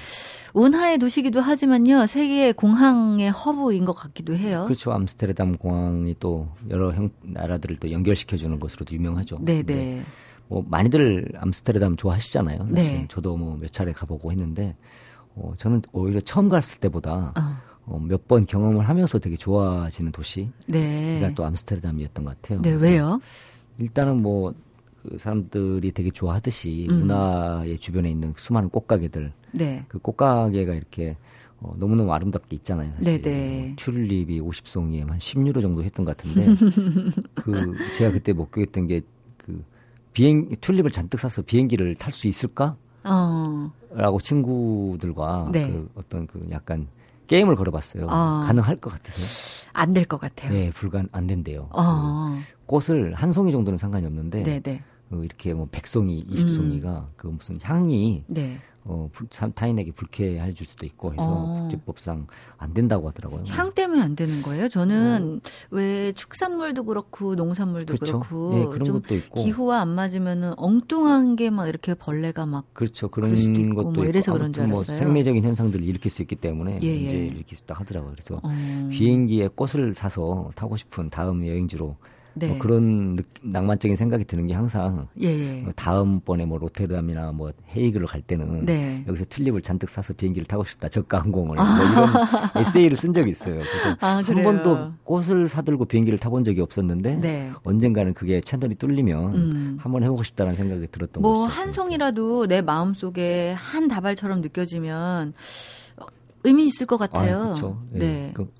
운하의 0.53 0.99
도시기도 0.99 1.41
하지만요, 1.41 2.07
세계 2.07 2.53
공항의 2.53 3.31
허브인 3.31 3.83
것 3.85 3.93
같기도 3.93 4.35
해요. 4.35 4.63
그렇죠. 4.65 4.93
암스테르담 4.93 5.57
공항이 5.57 6.15
또 6.19 6.47
여러 6.69 6.93
형, 6.93 7.09
나라들을 7.21 7.77
또 7.77 7.91
연결시켜주는 7.91 8.57
것으로도 8.59 8.95
유명하죠. 8.95 9.39
네, 9.41 9.63
네. 9.63 10.03
뭐 10.47 10.63
많이들 10.69 11.31
암스테르담 11.37 11.95
좋아하시잖아요. 11.95 12.67
사실 12.75 12.93
네. 13.01 13.05
저도 13.09 13.35
뭐 13.37 13.57
몇 13.57 13.71
차례 13.71 13.91
가보고 13.91 14.31
했는데 14.31 14.75
어, 15.35 15.53
저는 15.57 15.81
오히려 15.91 16.21
처음 16.21 16.49
갔을 16.49 16.79
때보다 16.79 17.33
어, 17.35 17.57
어, 17.85 17.99
몇 17.99 18.27
번 18.27 18.45
경험을 18.45 18.87
하면서 18.87 19.19
되게 19.19 19.35
좋아지는 19.35 20.11
도시가 20.11 20.51
네. 20.67 21.31
또 21.35 21.45
암스테르담이었던 21.45 22.23
것 22.25 22.41
같아요. 22.41 22.61
네, 22.61 22.71
왜요? 22.71 23.19
일단은 23.77 24.21
뭐, 24.21 24.53
그 25.03 25.17
사람들이 25.19 25.91
되게 25.91 26.09
좋아하듯이 26.09 26.87
음. 26.89 26.99
문화의 27.01 27.77
주변에 27.79 28.09
있는 28.09 28.33
수많은 28.37 28.69
꽃가게들, 28.69 29.33
네. 29.51 29.83
그 29.87 29.99
꽃가게가 29.99 30.73
이렇게 30.73 31.17
어, 31.59 31.73
너무너무 31.77 32.11
아름답게 32.13 32.55
있잖아요. 32.57 32.91
사실. 32.97 33.21
네네. 33.21 33.65
뭐 33.67 33.75
튤립이 33.77 34.41
50송이에 34.41 35.07
한 35.07 35.17
10유로 35.19 35.61
정도 35.61 35.83
했던 35.83 36.05
것 36.05 36.17
같은데, 36.17 36.45
그, 37.35 37.73
제가 37.97 38.11
그때 38.13 38.33
목격했던 38.33 38.87
게, 38.87 39.01
그, 39.01 39.05
비행, 40.15 40.49
튤립을 40.61 40.91
잔뜩 40.91 41.19
사서 41.19 41.41
비행기를 41.41 41.95
탈 41.95 42.11
수 42.13 42.27
있을까? 42.29 42.77
어, 43.03 43.69
라고 43.91 44.19
친구들과 44.19 45.49
네. 45.51 45.67
그 45.69 45.89
어떤 45.95 46.25
그 46.25 46.47
약간 46.51 46.87
게임을 47.27 47.55
걸어봤어요. 47.55 48.07
아. 48.09 48.43
가능할 48.47 48.77
것 48.77 48.93
같으세요? 48.93 49.69
안 49.73 49.91
될 49.93 50.05
것 50.05 50.17
같아요. 50.21 50.53
네, 50.53 50.71
불가 50.71 51.03
안 51.11 51.27
된대요. 51.27 51.67
어, 51.73 52.39
그 52.65 52.65
꽃을 52.65 53.13
한 53.13 53.31
송이 53.33 53.51
정도는 53.51 53.77
상관이 53.77 54.05
없는데, 54.05 54.43
네, 54.43 54.59
네. 54.61 54.81
어, 55.11 55.17
이렇게 55.21 55.53
뭐 55.53 55.67
100송이, 55.69 56.29
20송이가 56.29 57.07
그 57.17 57.27
무슨 57.27 57.59
향이 57.61 58.23
네. 58.27 58.57
어, 58.87 59.09
타인에게 59.55 59.91
불쾌해 59.91 60.53
줄 60.53 60.67
수도 60.67 60.85
있고 60.85 61.11
해서 61.13 61.23
어. 61.23 61.59
국제법상 61.61 62.27
안 62.57 62.73
된다고 62.75 63.07
하더라고요. 63.09 63.43
향 63.47 63.73
때문에 63.73 63.99
안 64.01 64.15
되는 64.15 64.43
거예요? 64.43 64.69
저는 64.69 65.41
왜 65.71 66.11
축산물도 66.13 66.85
그렇고 66.85 67.33
농산물도 67.33 67.93
어. 67.93 67.97
그렇죠. 67.97 68.19
그렇고 68.19 68.59
예, 68.59 68.65
그런 68.65 68.83
좀 68.85 69.01
것도 69.01 69.15
있고. 69.15 69.43
기후와 69.43 69.81
안 69.81 69.89
맞으면은 69.89 70.53
엉뚱한 70.57 71.35
게 71.35 71.49
막 71.49 71.67
이렇게 71.67 71.93
벌레가 71.95 72.45
막 72.45 72.65
그렇죠. 72.73 73.09
그런 73.09 73.35
수도 73.35 73.59
있고 73.59 73.75
것도 73.75 73.91
뭐 73.91 74.05
이래서 74.05 74.33
그런 74.33 74.53
줄뭐 74.53 74.67
알았어요. 74.81 74.97
생매적인 74.97 75.43
현상들을 75.43 75.83
일으킬 75.85 76.11
수 76.11 76.21
있기 76.21 76.35
때문에 76.35 76.79
예, 76.81 76.93
문제를 76.93 77.21
예. 77.21 77.25
일으킬 77.27 77.57
수 77.57 77.63
있다 77.63 77.75
하더라고요. 77.75 78.11
그래서 78.11 78.39
어, 78.43 78.49
비행기에 78.91 79.49
꽃을 79.55 79.95
사서 79.95 80.51
타고 80.55 80.75
싶은 80.77 81.09
다음 81.09 81.45
여행지로 81.45 81.95
네. 82.37 82.47
뭐 82.49 82.57
그런 82.59 83.15
느- 83.15 83.23
낭만적인 83.41 83.95
생각이 83.95 84.25
드는 84.25 84.47
게 84.47 84.53
항상 84.53 85.07
예, 85.21 85.27
예. 85.27 85.63
어, 85.65 85.71
다음 85.75 86.19
번에 86.19 86.45
뭐 86.45 86.57
로테르담이나 86.57 87.31
뭐 87.31 87.51
헤이그를 87.75 88.07
갈 88.07 88.21
때는 88.21 88.65
네. 88.65 89.03
여기서 89.07 89.23
튤립을 89.29 89.61
잔뜩 89.61 89.89
사서 89.89 90.13
비행기를 90.13 90.45
타고 90.45 90.63
싶다 90.65 90.89
저가 90.89 91.21
항공을 91.21 91.55
뭐 91.55 91.65
이런 91.65 92.09
에세이를 92.57 92.97
쓴 92.97 93.13
적이 93.13 93.31
있어요. 93.31 93.55
그래서 93.59 93.97
아, 94.01 94.17
한? 94.17 94.43
번도 94.43 94.91
꽃을 95.05 95.47
사들고 95.47 95.85
비행기를 95.85 96.19
타본 96.19 96.43
적이 96.43 96.61
없었는데 96.61 97.15
네. 97.15 97.51
언젠가는 97.63 98.13
그게 98.13 98.41
채널이 98.41 98.75
뚫리면 98.75 99.35
음. 99.35 99.77
한번 99.79 100.03
해보고 100.03 100.23
싶다는 100.23 100.55
생각이 100.55 100.87
들었던 100.91 101.21
뭐 101.21 101.45
것이죠. 101.45 101.61
한 101.61 101.71
송이라도 101.71 102.47
내 102.47 102.61
마음 102.61 102.93
속에 102.93 103.53
한 103.57 103.87
다발처럼 103.87 104.41
느껴지면 104.41 105.33
어, 105.97 106.05
의미 106.43 106.67
있을 106.67 106.85
것 106.85 106.97
같아요. 106.97 107.37
아, 107.37 107.43
그렇죠. 107.43 107.81
예. 107.95 107.99
네. 107.99 108.31
그 108.33 108.51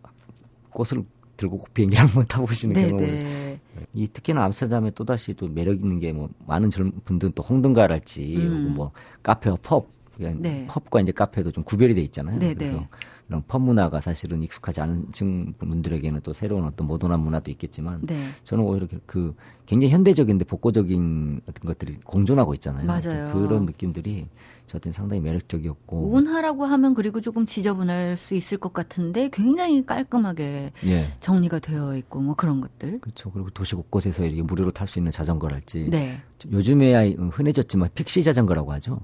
꽃을 0.70 1.04
들고 1.38 1.66
비행기 1.74 1.98
한번 1.98 2.26
타보시는 2.28 2.74
네, 2.74 2.88
경험을 2.88 3.20
네. 3.20 3.60
이 3.94 4.08
특히나 4.08 4.44
암스테르담에 4.46 4.92
또 4.92 5.06
다시 5.06 5.34
또 5.34 5.48
매력 5.48 5.76
있는 5.76 6.00
게 6.00 6.12
뭐 6.14 6.30
많은 6.48 6.70
젊은 6.70 6.92
분들은 7.06 7.34
또 7.36 7.44
홍등가랄지 7.44 8.48
음. 8.48 8.54
혹은 8.54 8.74
뭐 8.76 8.92
카페와 9.24 9.58
펍 9.62 9.88
그러니까 10.18 10.42
네. 10.42 10.66
펍과 10.70 11.02
이제 11.02 11.12
카페도 11.12 11.52
좀 11.52 11.64
구별이 11.64 11.94
돼 11.96 12.02
있잖아요. 12.02 12.40
네, 12.40 12.54
그래서 12.54 12.76
네. 12.76 12.88
이런 13.28 13.44
펍 13.48 13.60
문화가 13.60 14.02
사실은 14.02 14.44
익숙하지 14.44 14.82
않은 14.82 15.08
층 15.12 15.54
분들에게는 15.58 16.22
또 16.22 16.32
새로운 16.34 16.66
어떤 16.66 16.86
모던한 16.88 17.20
문화도 17.22 17.50
있겠지만 17.52 18.02
네. 18.04 18.16
저는 18.44 18.64
오히려 18.64 18.88
그- 18.88 19.02
그 19.06 19.36
굉장히 19.66 19.94
현대적인데 19.94 20.46
복고적인 20.46 21.42
어떤 21.50 21.66
것들이 21.66 21.98
공존하고 22.04 22.54
있잖아요. 22.54 22.86
맞아요. 22.86 23.34
그런 23.34 23.66
느낌들이 23.66 24.28
저한테는 24.68 24.94
상당히 24.94 25.22
매력적이었고 25.22 26.14
운하라고 26.14 26.66
하면 26.66 26.94
그리고 26.94 27.20
조금 27.20 27.46
지저분할 27.48 28.16
수 28.18 28.36
있을 28.36 28.58
것 28.60 28.74
같은데 28.74 29.30
굉장히 29.34 29.84
깔끔하게 29.86 30.72
예. 30.88 31.04
정리가 31.20 31.60
되어 31.60 31.96
있고 31.98 32.22
뭐 32.22 32.36
그런 32.36 32.62
것들. 32.62 33.00
그렇죠. 33.02 33.32
그리고 33.32 33.50
도시 33.50 33.74
곳곳에서 33.76 34.24
이렇게 34.26 34.42
무료로 34.44 34.70
탈 34.72 34.88
수 34.88 35.00
있는 35.00 35.12
자전거랄지 35.12 35.88
네. 35.90 36.20
요즘에야 36.52 37.10
흔해졌지만 37.32 37.90
픽시 37.96 38.22
자전거라고 38.24 38.72
하죠. 38.74 39.00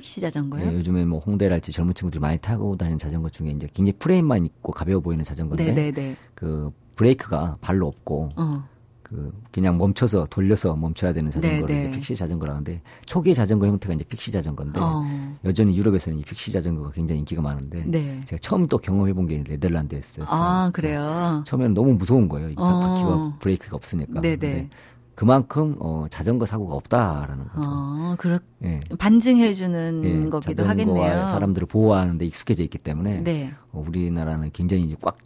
픽시 0.00 0.20
자전거요? 0.20 0.62
예, 0.66 0.74
요즘에 0.74 1.04
뭐 1.04 1.18
홍대랄지 1.20 1.72
젊은 1.72 1.94
친구들이 1.94 2.20
많이 2.20 2.38
타고 2.38 2.76
다니는 2.76 2.98
자전거 2.98 3.28
중에 3.30 3.50
이제 3.50 3.66
굉장히 3.72 3.92
프레임만 3.98 4.44
있고 4.44 4.72
가벼워 4.72 5.00
보이는 5.00 5.24
자전거인데 5.24 5.64
네, 5.72 5.72
네, 5.74 5.92
네. 5.92 6.16
그 6.34 6.70
브레이크가 6.96 7.56
발로 7.60 7.86
없고 7.88 8.30
어. 8.36 8.64
그 9.02 9.32
그냥 9.52 9.78
멈춰서 9.78 10.26
돌려서 10.28 10.74
멈춰야 10.74 11.12
되는 11.12 11.30
자전거를 11.30 11.66
네, 11.74 11.78
이제 11.78 11.88
네. 11.88 11.94
픽시 11.94 12.16
자전거라는데 12.16 12.82
초기 13.06 13.34
자전거 13.34 13.66
형태가 13.68 13.94
이제 13.94 14.04
픽시 14.04 14.32
자전거인데 14.32 14.80
어. 14.82 15.36
여전히 15.44 15.76
유럽에서는 15.76 16.18
이 16.18 16.22
픽시 16.22 16.50
자전거가 16.52 16.90
굉장히 16.90 17.20
인기가 17.20 17.40
많은데 17.40 17.84
네. 17.86 18.20
제가 18.24 18.40
처음 18.40 18.66
또 18.66 18.78
경험해 18.78 19.12
본 19.12 19.26
게 19.28 19.42
네덜란드였어요. 19.44 20.26
아, 20.28 20.70
그래요. 20.74 21.42
처음에는 21.46 21.72
너무 21.74 21.94
무서운 21.94 22.28
거예요. 22.28 22.50
이 22.50 22.54
바- 22.56 22.74
어. 22.74 22.78
바퀴가 22.80 23.36
브레이크가 23.38 23.76
없으니까. 23.76 24.20
네네. 24.20 24.36
근데 24.36 24.68
그만큼 25.16 25.74
어, 25.80 26.06
자전거 26.10 26.44
사고가 26.46 26.74
없다라는 26.74 27.48
거죠. 27.48 27.68
어, 27.68 28.14
그렇 28.18 28.38
예. 28.62 28.80
반증해주는 28.98 30.02
예, 30.04 30.28
거기도 30.28 30.40
자전거와 30.40 30.70
하겠네요. 30.70 31.28
사람들을 31.28 31.66
보호하는 31.66 32.18
데 32.18 32.26
익숙해져 32.26 32.62
있기 32.62 32.78
때문에 32.78 33.24
네. 33.24 33.52
어, 33.72 33.82
우리나라는 33.84 34.50
굉장히 34.52 34.84
이제 34.84 34.96
꽉 35.00 35.16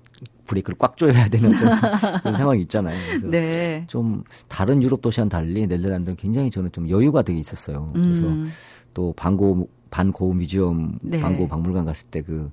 브레이크를 0.46 0.78
꽉 0.78 0.96
조여야 0.96 1.28
되는 1.28 1.50
그런, 1.50 1.80
그런 2.22 2.36
상황이 2.36 2.62
있잖아요. 2.62 2.98
그래서 3.04 3.26
네. 3.28 3.84
좀 3.88 4.22
다른 4.48 4.82
유럽 4.82 5.02
도시와는 5.02 5.28
달리 5.28 5.66
네덜란드는 5.66 6.16
굉장히 6.16 6.50
저는 6.50 6.70
좀 6.72 6.88
여유가 6.88 7.22
되게 7.22 7.40
있었어요. 7.40 7.90
그래서 7.92 8.22
음. 8.28 8.48
또 8.94 9.12
반고 9.16 9.68
반고 9.90 10.32
뮤지엄 10.32 11.00
네. 11.02 11.20
반고 11.20 11.48
박물관 11.48 11.84
갔을 11.84 12.08
때 12.08 12.22
그 12.22 12.50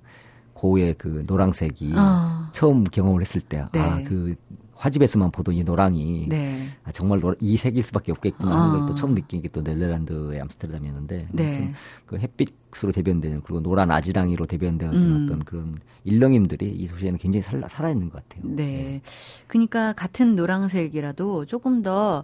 고의 0.58 0.96
그 0.98 1.24
노랑색이 1.28 1.94
어. 1.96 2.50
처음 2.52 2.84
경험을 2.84 3.22
했을 3.22 3.40
때 3.42 3.66
네. 3.72 3.80
아그 3.80 4.36
화집에서만 4.78 5.32
보던 5.32 5.56
이 5.56 5.64
노랑이 5.64 6.28
네. 6.30 6.68
아, 6.84 6.92
정말 6.92 7.20
노- 7.20 7.36
이 7.40 7.58
색일 7.58 7.84
수밖에 7.84 8.12
없겠구나 8.12 8.52
하는 8.56 8.76
어. 8.76 8.80
걸 8.80 8.89
또 8.89 8.96
처음 8.96 9.16
느낀 9.16 9.42
게 9.42 9.50
또 9.50 9.62
네덜란드의 9.62 10.40
암스테르담이었는데 10.42 11.28
네. 11.32 11.74
그 12.06 12.18
햇빛으로 12.18 12.92
대변되는 12.94 13.42
그리고 13.42 13.62
노란 13.62 13.92
아지랑이로 13.92 14.46
대변되어진 14.46 15.10
음. 15.10 15.24
어떤 15.26 15.44
그런 15.44 15.80
일렁임들이 16.04 16.68
이 16.70 16.88
도시에는 16.88 17.18
굉장히 17.18 17.42
살아, 17.42 17.68
살아있는 17.68 18.10
것 18.10 18.28
같아요. 18.28 18.50
네. 18.56 19.02
그러니까 19.48 19.94
같은 19.94 20.36
노란색이라도 20.36 21.46
조금 21.46 21.82
더 21.82 22.24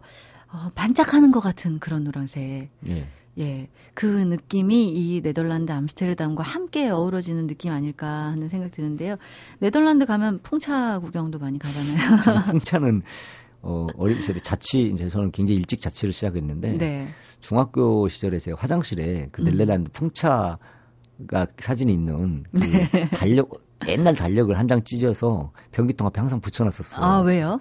어, 0.51 0.69
반짝하는 0.75 1.31
것 1.31 1.39
같은 1.39 1.79
그런 1.79 2.03
노란색. 2.03 2.69
예. 2.89 3.07
예. 3.39 3.67
그 3.93 4.05
느낌이 4.05 4.89
이 4.93 5.21
네덜란드 5.21 5.71
암스테르담과 5.71 6.43
함께 6.43 6.89
어우러지는 6.89 7.47
느낌 7.47 7.71
아닐까 7.71 8.07
하는 8.07 8.47
생각 8.49 8.71
드는데요. 8.71 9.15
네덜란드 9.59 10.05
가면 10.05 10.39
풍차 10.43 10.99
구경도 10.99 11.39
많이 11.39 11.57
가잖아요. 11.59 12.45
풍차는 12.51 13.01
어, 13.61 13.87
어릴 13.97 14.19
시절에 14.21 14.39
자취 14.39 14.91
이제 14.93 15.07
저는 15.09 15.31
굉장히 15.31 15.57
일찍 15.57 15.81
자취를 15.81 16.13
시작했는데 16.13 16.73
네. 16.77 17.07
중학교 17.39 18.07
시절에 18.07 18.37
제 18.39 18.51
화장실에 18.51 19.29
그 19.31 19.41
네덜란드 19.41 19.89
풍차가 19.91 20.57
사진이 21.57 21.93
있는 21.93 22.43
그 22.51 22.59
달력 23.17 23.49
옛날 23.87 24.15
달력을 24.15 24.57
한 24.57 24.67
장 24.67 24.83
찢어서 24.83 25.51
변기통 25.71 26.07
앞에 26.07 26.19
항상 26.21 26.39
붙여놨었어요. 26.39 27.05
아, 27.05 27.19
왜요? 27.21 27.59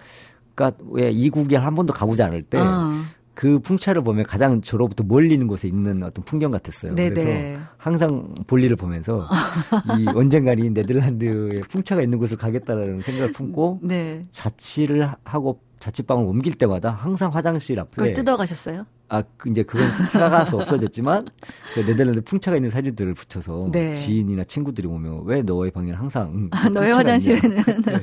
그러니까 0.55 0.85
왜 0.91 1.11
이국에 1.11 1.57
한 1.57 1.75
번도 1.75 1.93
가보지 1.93 2.23
않을 2.23 2.43
때 2.43 2.59
어. 2.59 2.91
그 3.35 3.59
풍차를 3.61 4.03
보면 4.03 4.25
가장 4.25 4.61
저로부터 4.61 5.05
멀리 5.05 5.35
있는 5.35 5.47
곳에 5.47 5.67
있는 5.69 6.03
어떤 6.03 6.25
풍경 6.25 6.51
같았어요. 6.51 6.95
네네. 6.95 7.15
그래서 7.15 7.61
항상 7.79 8.35
볼일을 8.47 8.77
보면서 8.77 9.27
이 9.99 10.07
언젠가 10.15 10.53
이 10.53 10.69
네덜란드에 10.69 11.61
풍차가 11.63 12.03
있는 12.03 12.19
곳을 12.19 12.37
가겠다라는 12.37 13.01
생각을 13.01 13.33
품고 13.33 13.81
네. 13.83 14.27
자취를 14.31 15.09
하고 15.25 15.61
자취방을 15.79 16.25
옮길 16.25 16.55
때마다 16.55 16.91
항상 16.91 17.35
화장실 17.35 17.77
그걸 17.91 18.09
앞에 18.09 18.15
뜯어 18.15 18.37
가셨어요? 18.37 18.87
아, 19.15 19.23
그 19.37 19.51
이제 19.51 19.63
그건 19.63 19.93
사가서 19.93 20.57
없어졌지만 20.57 21.29
그 21.75 21.81
네덜란드 21.85 22.23
풍차가 22.23 22.57
있는 22.57 22.71
사진들을 22.71 23.13
붙여서 23.13 23.69
네. 23.71 23.93
지인이나 23.93 24.45
친구들이 24.45 24.89
오면 24.89 25.25
왜 25.27 25.43
너의 25.43 25.71
방에는 25.71 25.95
항상 25.99 26.31
음, 26.35 26.49
아, 26.51 26.71
너의 26.71 26.95
화장실에는. 26.95 27.63
네. 27.83 28.03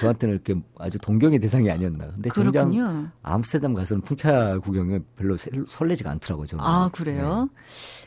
저한테는 0.00 0.34
이렇게 0.34 0.60
아주 0.80 0.98
동경의 0.98 1.38
대상이 1.38 1.70
아니었나. 1.70 2.06
근데 2.08 2.28
정작 2.30 2.64
그렇군요. 2.64 3.06
암스테르담 3.22 3.74
가서는 3.74 4.00
풍차 4.02 4.58
구경을 4.64 5.04
별로 5.16 5.36
세- 5.36 5.50
설레지가 5.68 6.10
않더라고요. 6.10 6.46
저는. 6.46 6.64
아, 6.64 6.88
그래요? 6.92 7.48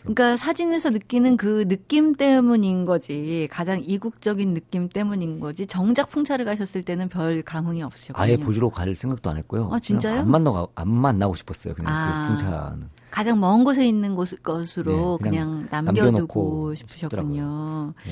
그러니까 0.01 0.35
사진에서 0.35 0.89
느끼는 0.89 1.37
그 1.37 1.69
느낌 1.69 2.15
때문인 2.15 2.83
거지. 2.83 3.47
가장 3.49 3.81
이국적인 3.81 4.53
느낌 4.53 4.89
때문인 4.89 5.39
거지. 5.39 5.65
정작 5.67 6.09
풍차를 6.09 6.43
가셨을 6.43 6.83
때는 6.83 7.07
별 7.07 7.41
감흥이 7.43 7.81
없으셨군요. 7.83 8.21
아예 8.21 8.35
보지로 8.35 8.69
갈 8.69 8.93
생각도 8.93 9.29
안 9.29 9.37
했고요. 9.37 9.69
아, 9.71 9.79
진짜요? 9.79 10.19
안 10.19 10.29
만나고 10.29 10.69
안 10.75 10.89
만나고 10.89 11.35
싶었어요. 11.35 11.73
그냥 11.75 11.93
아. 11.93 12.08
그 12.13 12.27
풍차는. 12.27 12.89
가장 13.11 13.39
먼 13.39 13.63
곳에 13.63 13.87
있는 13.87 14.15
곳, 14.15 14.29
것으로 14.43 15.17
네, 15.21 15.29
그냥, 15.29 15.67
그냥 15.69 15.85
남겨두고 15.85 16.75
싶으셨군요. 16.75 17.93
네. 18.05 18.11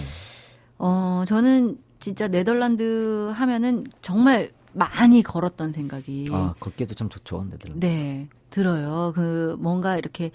어, 0.80 1.24
저는 1.28 1.78
진짜 2.00 2.28
네덜란드 2.28 3.32
하면은 3.34 3.86
정말 4.02 4.52
많이 4.74 5.24
걸었던 5.24 5.74
생각이 5.74 6.28
아 6.32 6.54
걷기도 6.60 6.94
참 6.94 7.10
좋죠. 7.10 7.46
네덜란드. 7.50 7.86
네, 7.86 8.28
들어요. 8.50 9.12
그 9.16 9.56
뭔가 9.60 9.98
이렇게 9.98 10.32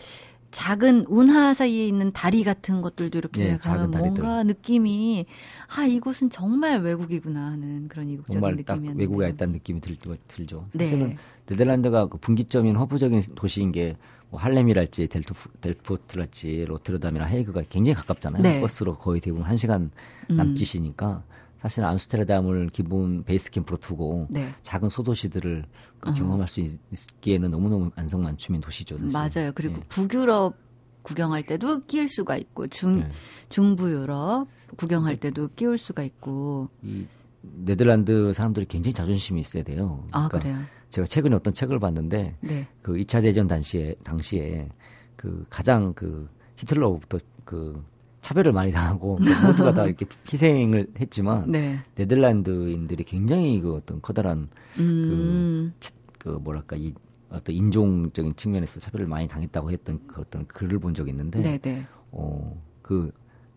작은 0.50 1.06
운하 1.08 1.54
사이에 1.54 1.86
있는 1.86 2.12
다리 2.12 2.44
같은 2.44 2.82
것들도 2.82 3.16
이렇게 3.16 3.44
네, 3.52 3.58
가면. 3.58 3.90
뭔가 3.90 4.42
느낌이 4.44 5.26
아 5.74 5.84
이곳은 5.84 6.28
정말 6.30 6.80
외국이구나 6.82 7.52
하는 7.52 7.88
그런 7.88 8.08
이국적인 8.10 8.56
느낌이었는데 8.56 9.00
외국에 9.00 9.28
있다는 9.30 9.54
느낌이 9.54 9.80
들, 9.80 9.96
들죠. 10.28 10.66
네. 10.72 10.84
사실은 10.84 11.08
네 11.08 11.16
덜란드가 11.46 12.06
그 12.06 12.18
분기점인 12.18 12.76
허브적인 12.76 13.22
도시인 13.34 13.72
게 13.72 13.96
뭐 14.32 14.40
할렘이랄지 14.40 15.08
델토, 15.08 15.34
델포트랄지 15.60 16.64
로테르담이나 16.64 17.26
헤이그가 17.26 17.64
굉장히 17.68 17.94
가깝잖아요. 17.96 18.42
네. 18.42 18.60
버스로 18.62 18.96
거의 18.96 19.20
대부분 19.20 19.44
한 19.46 19.58
시간 19.58 19.90
음. 20.30 20.36
남짓이니까 20.36 21.22
사실 21.60 21.84
암스테르담을 21.84 22.70
기본 22.72 23.24
베이스 23.24 23.50
캠프로 23.50 23.76
두고 23.76 24.28
네. 24.30 24.54
작은 24.62 24.88
소도시들을 24.88 25.66
그 26.00 26.10
어. 26.10 26.12
경험할 26.14 26.48
수 26.48 26.60
있, 26.60 26.80
기에는 27.20 27.50
너무너무 27.50 27.90
안성맞춤인 27.94 28.62
도시죠. 28.62 28.96
사실. 29.10 29.12
맞아요. 29.12 29.52
그리고 29.54 29.76
예. 29.76 29.80
북유럽 29.90 30.56
구경할 31.02 31.44
때도 31.44 31.84
끼울 31.84 32.08
수가 32.08 32.38
있고 32.38 32.68
중 32.68 33.00
네. 33.00 33.10
중부 33.50 33.92
유럽 33.92 34.46
구경할 34.78 35.18
때도 35.18 35.50
끼울 35.54 35.76
수가 35.76 36.04
있고 36.04 36.70
이 36.82 37.06
네덜란드 37.42 38.32
사람들이 38.32 38.66
굉장히 38.66 38.92
자존심이 38.94 39.40
있어야 39.40 39.62
돼요. 39.62 40.04
아 40.12 40.28
그러니까 40.28 40.38
그래요. 40.38 40.64
제가 40.90 41.06
최근에 41.06 41.34
어떤 41.36 41.52
책을 41.54 41.78
봤는데 41.78 42.36
네. 42.40 42.66
그 42.82 42.92
2차 42.94 43.22
대전 43.22 43.46
당시에 43.48 43.94
당시에 44.04 44.68
그 45.16 45.44
가장 45.50 45.92
그 45.94 46.28
히틀러부터 46.56 47.18
그 47.44 47.84
차별을 48.20 48.52
많이 48.52 48.70
당하고 48.72 49.16
그 49.16 49.22
모두가 49.46 49.72
다 49.72 49.84
이렇게 49.86 50.06
희생을 50.30 50.86
했지만 51.00 51.50
네. 51.50 51.80
네덜란드인들이 51.96 53.04
굉장히 53.04 53.60
그 53.60 53.74
어떤 53.74 54.00
커다란 54.00 54.48
음. 54.78 55.72
치- 55.80 55.92
그 56.18 56.28
뭐랄까 56.28 56.76
이 56.76 56.92
어떤 57.30 57.54
인종적인 57.56 58.36
측면에서 58.36 58.78
차별을 58.78 59.06
많이 59.06 59.26
당했다고 59.26 59.70
했던 59.72 59.98
그 60.06 60.20
어떤 60.20 60.46
글을 60.46 60.78
본 60.78 60.94
적이 60.94 61.10
있는데 61.10 61.40
네, 61.40 61.58
네. 61.58 61.86
어 62.12 62.54
그 62.82 63.12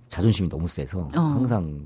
자존심이 0.07 0.47
너무 0.47 0.67
세서 0.67 0.99
어. 1.15 1.19
항상 1.19 1.83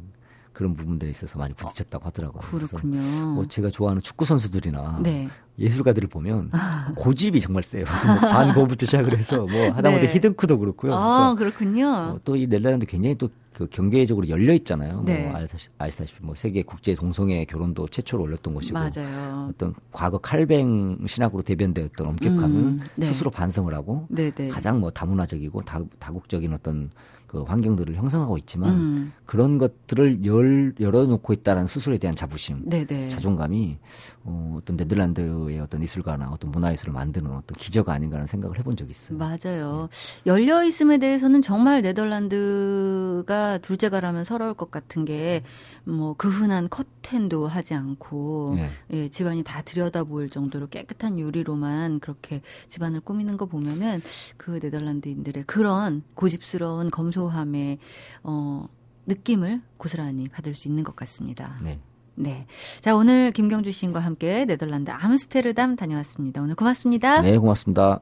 그런 0.54 0.74
부분들에 0.76 1.10
있어서 1.12 1.38
많이 1.40 1.54
부딪혔다고 1.54 2.06
하더라고요. 2.06 2.42
그렇군요. 2.50 3.00
뭐 3.34 3.48
제가 3.48 3.70
좋아하는 3.70 4.02
축구 4.02 4.26
선수들이나 4.26 5.00
네. 5.04 5.30
예술가들을 5.58 6.08
보면 6.10 6.52
고집이 6.96 7.40
정말 7.42 7.64
세요. 7.64 7.84
뭐 8.06 8.30
반 8.32 8.54
고부터 8.54 8.86
시작을 8.86 9.18
해서 9.18 9.46
뭐 9.46 9.70
하다못해 9.72 10.08
네. 10.08 10.14
히든크도 10.14 10.60
그렇고요. 10.60 10.94
아, 10.96 11.34
그러니까 11.36 11.58
그렇군요. 11.58 12.20
또이 12.24 12.48
네덜란드 12.48 12.86
굉장히 12.86 13.16
또 13.16 13.30
그 13.52 13.68
경제적으로 13.68 14.30
열려 14.30 14.54
있잖아요. 14.54 15.02
네. 15.06 15.24
뭐 15.24 15.34
아시다시- 15.42 15.70
아시다시피 15.80 16.24
뭐 16.24 16.34
세계 16.36 16.62
국제 16.62 16.94
동성애 16.96 17.44
결혼도 17.44 17.88
최초로 17.90 18.24
올렸던 18.24 18.54
곳이고 18.54 18.78
맞아요. 18.80 19.48
어떤 19.50 19.74
과거 19.92 20.18
칼뱅 20.20 21.06
신학으로 21.06 21.42
대변되었던 21.42 22.08
엄격함을 22.08 22.46
음, 22.56 22.80
네. 22.96 23.08
스스로 23.08 23.32
반성을 23.32 23.74
하고 23.74 24.06
네, 24.08 24.30
네. 24.32 24.48
가장 24.50 24.80
뭐 24.80 24.92
다문화적이고 24.92 25.64
다, 25.64 25.82
다국적인 25.98 26.54
어떤 26.54 26.92
그 27.30 27.44
환경들을 27.44 27.96
형성하고 27.96 28.40
있지만 28.40 28.72
음. 28.72 29.14
그런 29.28 29.60
것들을 29.60 30.26
열, 30.26 30.74
열어놓고 30.80 31.32
있다는 31.32 31.68
스스로에 31.68 32.00
대한 32.00 32.16
자부심, 32.16 32.64
네, 32.66 32.86
네. 32.86 33.08
자존감이 33.10 33.78
어, 34.24 34.58
어떤 34.58 34.76
네덜란드의 34.76 35.60
어떤 35.60 35.84
이술가나 35.84 36.32
어떤 36.32 36.50
문화예술을 36.50 36.92
만드는 36.92 37.30
어떤 37.30 37.56
기저가 37.56 37.94
아닌가라는 37.94 38.26
생각을 38.26 38.58
해본 38.58 38.76
적이 38.76 38.92
있어요. 38.92 39.20
맞아요. 39.20 39.90
열려 40.26 40.64
있음에 40.64 40.98
대해서는 40.98 41.44
정말 41.44 41.84
네덜란드가 41.84 43.60
둘째가라면 43.60 44.24
서러울 44.24 44.56
것 44.56 44.72
같은 44.72 45.06
게 45.06 45.44
뭐 45.90 46.20
그 46.20 46.28
흔한 46.28 46.70
커튼도 46.70 47.48
하지 47.48 47.74
않고 47.74 48.56
예. 48.58 48.70
예, 48.92 49.10
집안이 49.10 49.44
다 49.44 49.62
들여다 49.62 50.04
보일 50.04 50.30
정도로 50.30 50.68
깨끗한 50.68 51.18
유리로만 51.18 52.02
그렇게 52.02 52.42
집안을 52.68 53.00
꾸미는 53.00 53.38
거 53.38 53.46
보면은 53.46 54.02
그 54.36 54.60
네덜란드인들의 54.62 55.46
그런 55.48 56.04
고집스러운 56.16 56.90
검소함의 56.90 57.80
어 58.24 58.68
느낌을 59.06 59.62
고스란히 59.78 60.28
받을 60.28 60.54
수 60.56 60.68
있는 60.68 60.84
것 60.84 60.96
같습니다. 60.98 61.58
네. 61.64 61.80
네. 62.16 62.46
자, 62.82 62.96
오늘 62.98 63.32
김경주 63.32 63.72
시인과 63.72 64.02
함께 64.02 64.44
네덜란드 64.44 64.92
암스테르담 64.92 65.78
다녀왔습니다. 65.78 66.42
오늘 66.42 66.56
고맙습니다. 66.56 67.22
네, 67.22 67.38
고맙습니다. 67.38 68.02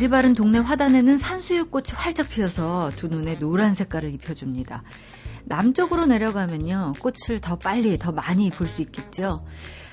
양지 0.00 0.08
바른 0.08 0.32
동네 0.32 0.58
화단에는 0.58 1.18
산수유꽃이 1.18 1.88
활짝 1.94 2.30
피어서 2.30 2.90
두 2.96 3.08
눈에 3.08 3.38
노란 3.38 3.74
색깔을 3.74 4.14
입혀줍니다. 4.14 4.82
남쪽으로 5.44 6.06
내려가면요, 6.06 6.94
꽃을 7.02 7.42
더 7.42 7.56
빨리, 7.58 7.98
더 7.98 8.10
많이 8.10 8.48
볼 8.48 8.66
수 8.66 8.80
있겠죠. 8.80 9.44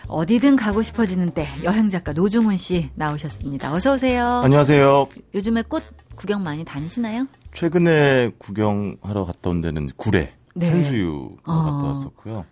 어디든 0.07 0.55
가고 0.55 0.81
싶어지는 0.81 1.31
때 1.31 1.45
여행 1.65 1.89
작가 1.89 2.13
노중훈 2.13 2.55
씨 2.55 2.89
나오셨습니다. 2.95 3.73
어서 3.73 3.95
오세요. 3.95 4.25
안녕하세요. 4.45 5.09
요즘에 5.35 5.63
꽃 5.63 5.83
구경 6.15 6.41
많이 6.41 6.63
다니시나요? 6.63 7.27
최근에 7.51 8.31
구경하러 8.37 9.25
갔다 9.25 9.49
온 9.49 9.59
데는 9.59 9.89
구례, 9.97 10.33
네. 10.55 10.71
산수유 10.71 11.31
어. 11.43 11.53
갔다 11.53 11.83
왔었고요. 11.85 12.45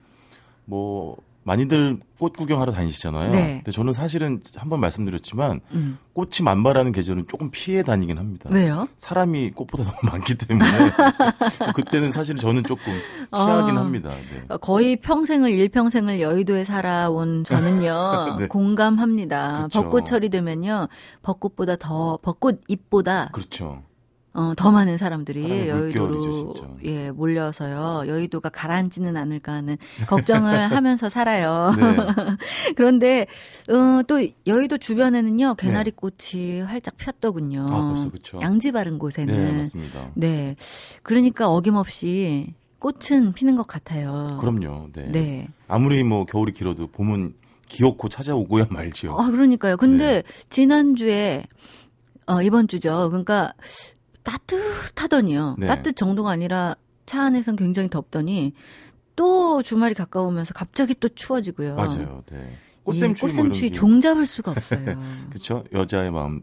뭐 0.65 1.15
많이들 1.45 1.99
꽃 2.17 2.33
구경하러 2.35 2.71
다니시잖아요. 2.71 3.31
네. 3.31 3.53
근데 3.57 3.71
저는 3.71 3.93
사실은 3.93 4.41
한번 4.55 4.79
말씀드렸지만 4.79 5.61
음. 5.73 5.99
꽃이 6.13 6.41
만발하는 6.43 6.91
계절은 6.91 7.27
조금 7.27 7.51
피해 7.51 7.83
다니긴 7.83 8.17
합니다. 8.17 8.49
왜요? 8.51 8.87
사람이 8.97 9.51
꽃보다 9.51 9.83
너무 9.83 9.97
많기 10.11 10.33
때문에 10.35 10.67
그때는 11.75 12.11
사실 12.11 12.35
저는 12.35 12.63
조금 12.63 12.85
피하긴 13.29 13.77
아. 13.77 13.79
합니다. 13.79 14.09
네. 14.09 14.57
거의 14.59 14.95
평생을 14.95 15.51
일평생을 15.51 16.19
여의도에 16.19 16.63
살아온 16.63 17.43
저는요 17.43 18.37
네. 18.41 18.47
공감합니다. 18.47 19.65
그쵸. 19.65 19.83
벚꽃철이 19.83 20.29
되면요 20.29 20.87
벚꽃보다 21.21 21.75
더 21.75 22.17
벚꽃 22.23 22.61
잎보다 22.67 23.29
그렇죠. 23.31 23.83
어, 24.35 24.53
더 24.55 24.69
많은 24.69 24.97
사람들이 24.97 25.69
여의도로. 25.69 26.53
예 26.83 27.09
몰려서요 27.09 28.03
여의도가 28.07 28.49
가라앉지는 28.49 29.15
않을까 29.15 29.53
하는 29.53 29.77
걱정을 30.07 30.71
하면서 30.71 31.07
살아요. 31.07 31.73
네. 31.77 31.83
그런데 32.75 33.27
어, 33.69 34.01
또 34.07 34.21
여의도 34.45 34.77
주변에는요 34.77 35.55
개나리 35.55 35.91
꽃이 35.91 36.59
활짝 36.61 36.95
폈더군요. 36.97 37.65
네. 37.65 37.73
아, 37.73 37.87
벌써 37.87 38.11
그쵸. 38.11 38.39
양지 38.41 38.73
바른 38.73 38.99
곳에는 38.99 39.33
네, 39.53 39.57
맞습니다. 39.59 40.11
네. 40.15 40.55
그러니까 41.01 41.49
어김없이 41.49 42.53
꽃은 42.79 43.33
피는 43.33 43.55
것 43.55 43.65
같아요. 43.65 44.37
그럼요. 44.39 44.89
네. 44.91 45.11
네. 45.11 45.47
아무리 45.69 46.03
뭐 46.03 46.25
겨울이 46.25 46.51
길어도 46.51 46.87
봄은 46.87 47.33
기어코 47.69 48.09
찾아오고야 48.09 48.67
말지요. 48.69 49.15
아, 49.17 49.31
그러니까요. 49.31 49.77
근데 49.77 50.21
네. 50.21 50.23
지난주에 50.49 51.45
어, 52.27 52.41
이번 52.41 52.67
주죠. 52.67 53.09
그러니까 53.09 53.53
따뜻하더니요. 54.25 55.55
네. 55.59 55.67
따뜻 55.67 55.95
정도가 55.95 56.31
아니라 56.31 56.75
차 57.05 57.23
안에선 57.23 57.55
굉장히 57.55 57.89
덥더니 57.89 58.53
또 59.15 59.63
주말이 59.63 59.93
가까우면서 59.93 60.53
갑자기 60.53 60.93
또 60.99 61.07
추워지고요. 61.07 61.75
맞아요. 61.75 62.23
네. 62.29 62.49
이 62.49 62.83
꽃샘추위 62.83 63.31
뭐 63.33 63.43
꽃샘추위 63.43 63.71
종잡을 63.71 64.25
수가 64.25 64.51
없어요. 64.51 64.99
그렇죠. 65.29 65.63
여자의 65.71 66.11
마음 66.11 66.41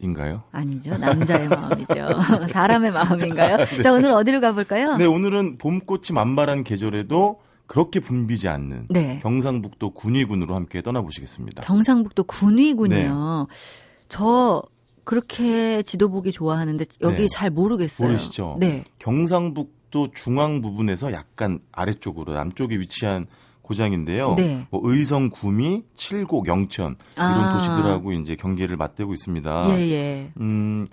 인가요? 0.00 0.42
아니죠. 0.52 0.96
남자의 0.96 1.48
마음이죠. 1.48 1.94
사람의 2.50 2.92
마음인가요? 2.92 3.58
자, 3.82 3.92
오늘 3.92 4.10
어디로 4.10 4.40
가볼까요? 4.40 4.96
네, 4.96 5.06
오늘은 5.06 5.58
봄꽃이 5.58 6.12
만발한 6.12 6.64
계절에도 6.64 7.40
그렇게 7.66 8.00
붐비지 8.00 8.48
않는 8.48 8.86
네. 8.90 9.18
경상북도 9.20 9.90
군위군으로 9.90 10.54
함께 10.54 10.82
떠나보시겠습니다. 10.82 11.62
경상북도 11.62 12.24
군위군이요. 12.24 13.48
저 14.08 14.62
그렇게 15.08 15.82
지도 15.84 16.10
보기 16.10 16.32
좋아하는데 16.32 16.84
여기 17.00 17.16
네. 17.22 17.28
잘 17.32 17.48
모르겠어요. 17.48 18.08
모르시죠? 18.08 18.58
네. 18.60 18.84
경상북도 18.98 20.08
중앙 20.12 20.60
부분에서 20.60 21.14
약간 21.14 21.60
아래쪽으로 21.72 22.34
남쪽에 22.34 22.78
위치한 22.78 23.24
고장인데요. 23.62 24.34
네. 24.34 24.66
뭐 24.70 24.82
의성, 24.84 25.30
구미, 25.30 25.82
칠곡, 25.96 26.46
영천 26.46 26.94
이런 27.16 27.26
아. 27.26 27.56
도시들하고 27.56 28.12
이제 28.12 28.36
경계를 28.36 28.76
맞대고 28.76 29.14
있습니다. 29.14 29.70
예, 29.70 29.90
예. 29.90 30.30
음, 30.42 30.86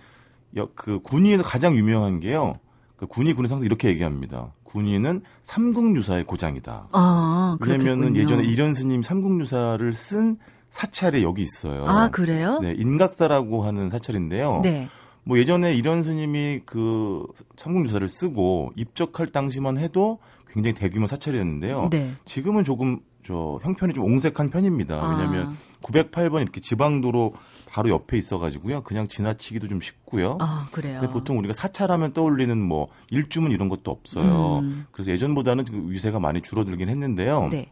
여- 0.55 0.69
그 0.75 0.99
군위에서 1.01 1.43
가장 1.43 1.75
유명한 1.75 2.21
게요. 2.21 2.53
그 2.95 3.07
군위 3.07 3.33
군에서 3.33 3.55
항상 3.55 3.65
이렇게 3.65 3.89
얘기합니다. 3.89 4.53
군위는 4.63 5.23
삼국유사의 5.43 6.23
고장이다. 6.23 6.87
아, 6.93 7.57
왜냐면은. 7.59 8.15
예전에 8.15 8.45
이련 8.45 8.73
스님 8.73 9.03
삼국유사를 9.03 9.93
쓴 9.93 10.37
사찰이 10.75 11.23
여기 11.23 11.41
있어요. 11.41 11.85
아, 11.87 12.09
그래요? 12.09 12.59
네, 12.61 12.73
인각사라고 12.77 13.63
하는 13.63 13.89
사찰인데요. 13.89 14.59
네. 14.61 14.89
뭐 15.23 15.39
예전에 15.39 15.73
이련 15.73 16.03
스님이 16.03 16.63
그 16.65 17.25
삼국유사를 17.55 18.05
쓰고 18.05 18.73
입적할 18.75 19.27
당시만 19.27 19.77
해도 19.77 20.19
굉장히 20.51 20.73
대규모 20.73 21.07
사찰이었는데요. 21.07 21.87
네. 21.91 22.11
지금은 22.25 22.65
조금 22.65 22.99
저 23.25 23.57
형편이 23.63 23.93
좀 23.93 24.03
옹색한 24.03 24.49
편입니다. 24.49 24.95
아. 24.95 25.11
왜냐하면 25.11 25.57
908번 25.81 26.41
이렇게 26.41 26.59
지방도로 26.59 27.33
바로 27.69 27.89
옆에 27.89 28.17
있어가지고요. 28.17 28.81
그냥 28.81 29.07
지나치기도 29.07 29.69
좀 29.69 29.79
쉽고요. 29.79 30.37
아, 30.41 30.67
그래요. 30.71 30.99
근데 30.99 31.13
보통 31.13 31.39
우리가 31.39 31.53
사찰하면 31.53 32.11
떠올리는 32.11 32.61
뭐 32.61 32.87
일주문 33.11 33.51
이런 33.51 33.69
것도 33.69 33.91
없어요. 33.91 34.59
음. 34.59 34.85
그래서 34.91 35.11
예전보다는 35.11 35.63
그 35.63 35.89
위세가 35.89 36.19
많이 36.19 36.41
줄어들긴 36.41 36.89
했는데요. 36.89 37.47
네. 37.49 37.71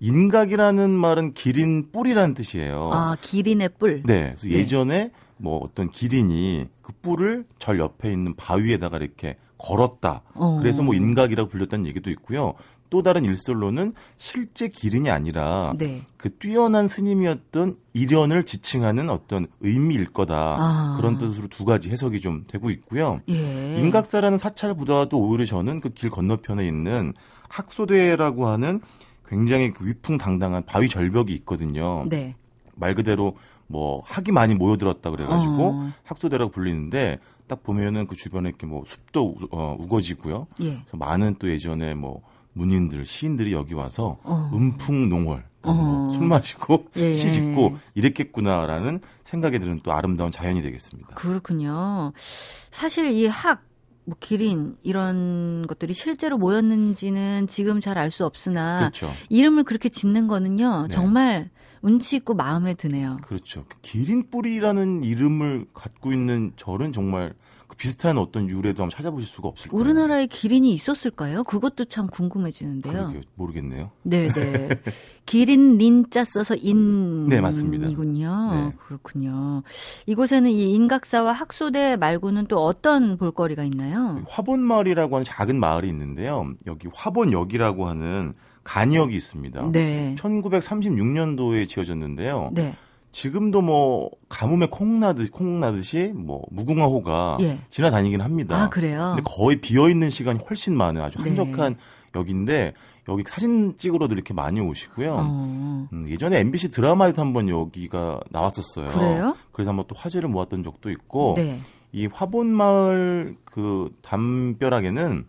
인각이라는 0.00 0.90
말은 0.90 1.32
기린 1.32 1.90
뿔이라는 1.90 2.34
뜻이에요. 2.34 2.90
아, 2.92 3.16
기린의 3.20 3.70
뿔. 3.78 4.02
네. 4.04 4.34
네. 4.42 4.50
예전에 4.50 5.10
뭐 5.36 5.58
어떤 5.62 5.90
기린이 5.90 6.66
그 6.82 6.92
뿔을 7.02 7.44
절 7.58 7.78
옆에 7.78 8.12
있는 8.12 8.34
바위에다가 8.34 8.98
이렇게 8.98 9.36
걸었다. 9.58 10.22
어. 10.34 10.58
그래서 10.58 10.82
뭐 10.82 10.94
인각이라고 10.94 11.48
불렸다는 11.48 11.86
얘기도 11.86 12.10
있고요. 12.10 12.54
또 12.90 13.02
다른 13.02 13.24
일설로는 13.24 13.94
실제 14.16 14.68
기린이 14.68 15.10
아니라 15.10 15.74
네. 15.78 16.02
그 16.16 16.32
뛰어난 16.36 16.86
스님이었던 16.86 17.76
일연을 17.94 18.44
지칭하는 18.44 19.10
어떤 19.10 19.46
의미일 19.60 20.12
거다. 20.12 20.34
아. 20.36 20.94
그런 20.96 21.18
뜻으로 21.18 21.48
두 21.48 21.64
가지 21.64 21.90
해석이 21.90 22.20
좀 22.20 22.44
되고 22.46 22.70
있고요. 22.70 23.20
예. 23.28 23.76
인각사라는 23.80 24.38
사찰보다도 24.38 25.18
오히려 25.18 25.44
저는 25.44 25.80
그 25.80 25.90
길 25.90 26.10
건너편에 26.10 26.66
있는 26.68 27.14
학소대라고 27.48 28.46
하는 28.46 28.80
굉장히 29.28 29.70
그 29.70 29.86
위풍당당한 29.86 30.64
바위 30.64 30.88
절벽이 30.88 31.32
있거든요. 31.36 32.04
네. 32.08 32.34
말 32.76 32.94
그대로 32.94 33.36
뭐 33.66 34.02
학이 34.04 34.32
많이 34.32 34.54
모여들었다 34.54 35.10
그래가지고 35.10 35.64
어. 35.66 35.90
학소대라고 36.04 36.50
불리는데 36.50 37.18
딱 37.46 37.62
보면은 37.62 38.06
그 38.06 38.16
주변에 38.16 38.48
이렇게 38.48 38.66
뭐 38.66 38.84
숲도 38.86 39.34
우- 39.38 39.48
어, 39.52 39.76
우거지고요. 39.78 40.46
예. 40.60 40.70
그래서 40.80 40.96
많은 40.96 41.36
또 41.38 41.48
예전에 41.48 41.94
뭐 41.94 42.22
문인들 42.52 43.04
시인들이 43.04 43.52
여기 43.52 43.74
와서 43.74 44.18
어. 44.22 44.50
음풍농월 44.52 45.44
어. 45.62 45.72
뭐술 45.72 46.26
마시고 46.26 46.86
예. 46.96 47.12
시 47.12 47.32
짓고 47.32 47.76
이랬겠구나라는 47.94 49.00
생각이 49.24 49.58
드는 49.58 49.80
또 49.82 49.92
아름다운 49.92 50.30
자연이 50.30 50.62
되겠습니다. 50.62 51.14
그렇군요. 51.14 52.12
사실 52.16 53.10
이 53.12 53.26
학, 53.26 53.62
뭐 54.06 54.16
기린 54.20 54.76
이런 54.82 55.66
것들이 55.66 55.94
실제로 55.94 56.36
모였는지는 56.38 57.46
지금 57.48 57.80
잘 57.80 57.96
알 57.98 58.10
수 58.10 58.24
없으나 58.26 58.78
그렇죠. 58.78 59.10
이름을 59.30 59.64
그렇게 59.64 59.88
짓는 59.88 60.26
거는요. 60.26 60.82
네. 60.88 60.94
정말 60.94 61.50
운치 61.80 62.16
있고 62.16 62.34
마음에 62.34 62.74
드네요. 62.74 63.18
그렇죠. 63.22 63.64
그 63.68 63.76
기린 63.82 64.28
뿌리라는 64.30 65.04
이름을 65.04 65.66
갖고 65.74 66.12
있는 66.12 66.52
절은 66.56 66.92
정말 66.92 67.34
그 67.74 67.76
비슷한 67.76 68.18
어떤 68.18 68.48
유래도 68.48 68.82
한번 68.82 68.90
찾아보실 68.96 69.28
수가 69.28 69.48
없을 69.48 69.70
거예요. 69.70 69.80
우리나라에 69.80 70.26
기린이 70.26 70.72
있었을까요? 70.72 71.44
그것도 71.44 71.86
참 71.86 72.06
궁금해지는데요. 72.06 72.92
그러게요. 72.92 73.20
모르겠네요. 73.34 73.90
네, 74.02 74.28
네. 74.28 74.68
기린 75.26 75.78
린자 75.78 76.24
써서 76.24 76.54
인 76.54 77.28
네, 77.28 77.40
맞습니다. 77.40 77.88
이군요. 77.88 78.50
네. 78.52 78.72
그렇군요. 78.86 79.62
이곳에는 80.06 80.50
이 80.50 80.74
인각사와 80.74 81.32
학소대 81.32 81.96
말고는 81.96 82.46
또 82.46 82.64
어떤 82.64 83.16
볼거리가 83.16 83.64
있나요? 83.64 84.22
화본마을이라고 84.28 85.16
하는 85.16 85.24
작은 85.24 85.58
마을이 85.58 85.88
있는데요. 85.88 86.52
여기 86.66 86.88
화본역이라고 86.94 87.86
하는 87.86 88.34
간이역이 88.64 89.14
있습니다. 89.14 89.70
네. 89.72 90.14
1936년도에 90.18 91.68
지어졌는데요. 91.68 92.50
네. 92.54 92.74
지금도 93.14 93.62
뭐 93.62 94.10
가뭄에 94.28 94.66
콩 94.68 94.98
나듯 94.98 95.30
콩 95.30 95.60
나듯이 95.60 96.12
뭐 96.16 96.42
무궁화호가 96.50 97.36
예. 97.42 97.60
지나다니긴 97.68 98.20
합니다. 98.20 98.64
아, 98.64 98.68
그래요? 98.68 99.14
근데 99.14 99.22
거의 99.24 99.60
비어 99.60 99.88
있는 99.88 100.10
시간이 100.10 100.40
훨씬 100.50 100.76
많아요. 100.76 101.04
아주 101.04 101.22
네. 101.22 101.30
한적한 101.30 101.76
역인데 102.16 102.74
여기 103.08 103.22
사진 103.24 103.76
찍으러도 103.76 104.14
이렇게 104.14 104.34
많이 104.34 104.60
오시고요. 104.60 105.14
어. 105.14 105.88
음, 105.92 106.06
예전에 106.08 106.40
MBC 106.40 106.72
드라마에도 106.72 107.22
한번 107.22 107.48
여기가 107.48 108.18
나왔었어요. 108.30 108.88
그래요? 108.88 109.36
그래서 109.52 109.70
한번 109.70 109.86
또 109.86 109.94
화제를 109.96 110.28
모았던 110.28 110.64
적도 110.64 110.90
있고 110.90 111.34
네. 111.36 111.60
이 111.92 112.08
화본마을 112.12 113.36
그 113.44 113.90
담벼락에는 114.02 115.24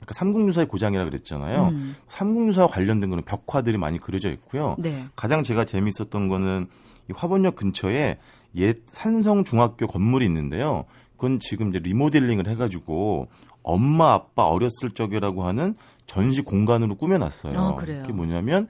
아까 0.00 0.14
삼국유사의 0.14 0.68
고장이라 0.68 1.04
그랬잖아요. 1.06 1.70
음. 1.72 1.96
삼국유사와 2.06 2.68
관련된 2.68 3.10
거는 3.10 3.24
벽화들이 3.24 3.78
많이 3.78 3.98
그려져 3.98 4.30
있고요. 4.30 4.76
네. 4.78 5.06
가장 5.16 5.42
제가 5.42 5.64
재밌었던 5.64 6.28
거는 6.28 6.68
이 7.08 7.12
화본역 7.14 7.56
근처에 7.56 8.18
옛 8.56 8.78
산성 8.90 9.44
중학교 9.44 9.86
건물이 9.86 10.24
있는데요. 10.26 10.84
그건 11.16 11.38
지금 11.40 11.70
이제 11.70 11.78
리모델링을 11.78 12.48
해가지고 12.48 13.28
엄마 13.62 14.12
아빠 14.12 14.44
어렸을 14.46 14.90
적이라고 14.94 15.44
하는 15.44 15.74
전시 16.06 16.42
공간으로 16.42 16.94
꾸며놨어요. 16.94 17.58
아? 17.58 17.74
그게 17.76 18.12
뭐냐면 18.12 18.68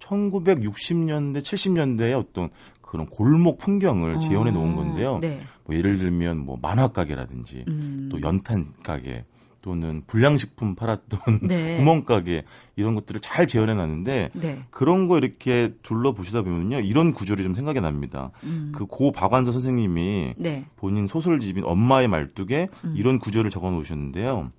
1960년대, 0.00 1.40
70년대의 1.40 2.18
어떤 2.18 2.50
그런 2.80 3.06
골목 3.06 3.58
풍경을 3.58 4.20
재현해 4.20 4.50
놓은 4.50 4.76
건데요. 4.76 5.14
어. 5.14 5.20
네. 5.20 5.40
뭐 5.64 5.76
예를 5.76 5.98
들면 5.98 6.38
뭐 6.38 6.58
만화 6.60 6.88
가게라든지 6.88 7.64
음. 7.68 8.08
또 8.10 8.20
연탄 8.20 8.66
가게 8.82 9.24
또는 9.62 10.02
불량식품 10.06 10.74
팔았던 10.74 11.40
네. 11.42 11.76
구멍가게 11.78 12.44
이런 12.76 12.94
것들을 12.94 13.20
잘 13.20 13.46
재현해 13.46 13.74
놨는데 13.74 14.28
네. 14.34 14.62
그런 14.70 15.08
거 15.08 15.16
이렇게 15.16 15.72
둘러보시다 15.82 16.42
보면요 16.42 16.80
이런 16.80 17.12
구절이 17.12 17.42
좀 17.42 17.54
생각이 17.54 17.80
납니다. 17.80 18.30
음. 18.42 18.72
그고 18.74 19.12
박완서 19.12 19.52
선생님이 19.52 20.34
네. 20.36 20.66
본인 20.76 21.06
소설집인 21.06 21.64
엄마의 21.64 22.08
말뚝에 22.08 22.68
음. 22.84 22.94
이런 22.96 23.18
구절을 23.18 23.50
적어 23.50 23.70
놓으셨는데요. 23.70 24.50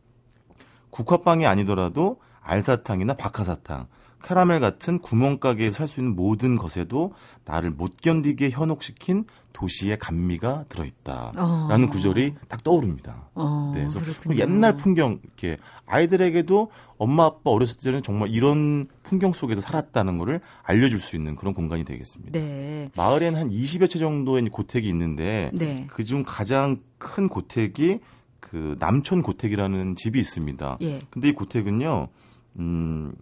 국화빵이 0.89 1.45
아니더라도 1.45 2.19
알사탕이나 2.41 3.15
박하사탕, 3.15 3.87
카라멜 4.23 4.59
같은 4.59 4.99
구멍가게에서 4.99 5.77
살수 5.79 5.99
있는 5.99 6.15
모든 6.15 6.55
것에도 6.55 7.13
나를 7.45 7.71
못 7.71 7.97
견디게 8.01 8.49
현혹시킨 8.49 9.25
도시의 9.51 9.99
감미가 9.99 10.65
들어있다. 10.69 11.33
어. 11.37 11.67
라는 11.69 11.89
구절이 11.89 12.33
딱 12.47 12.63
떠오릅니다. 12.63 13.29
어, 13.35 13.71
네, 13.75 13.81
그래서 13.81 14.01
그렇군요. 14.01 14.37
옛날 14.37 14.75
풍경 14.75 15.19
이렇게 15.23 15.57
아이들에게도 15.85 16.71
엄마 16.97 17.25
아빠 17.25 17.51
어렸을 17.51 17.77
때는 17.77 18.01
정말 18.01 18.29
이런 18.29 18.87
풍경 19.03 19.33
속에서 19.33 19.61
살았다는 19.61 20.17
거를 20.17 20.39
알려줄 20.63 20.99
수 20.99 21.15
있는 21.17 21.35
그런 21.35 21.53
공간이 21.53 21.83
되겠습니다. 21.83 22.31
네. 22.31 22.89
마을에는 22.95 23.39
한 23.39 23.49
20여 23.49 23.89
채 23.89 23.99
정도의 23.99 24.45
고택이 24.49 24.87
있는데 24.87 25.51
네. 25.53 25.85
그중 25.87 26.23
가장 26.25 26.77
큰 26.97 27.27
고택이 27.27 27.99
그 28.39 28.75
남촌 28.79 29.21
고택이라는 29.21 29.95
집이 29.95 30.19
있습니다. 30.19 30.77
예. 30.81 30.99
근데 31.09 31.29
이 31.29 31.33
고택은요, 31.33 32.07
음, 32.59 33.13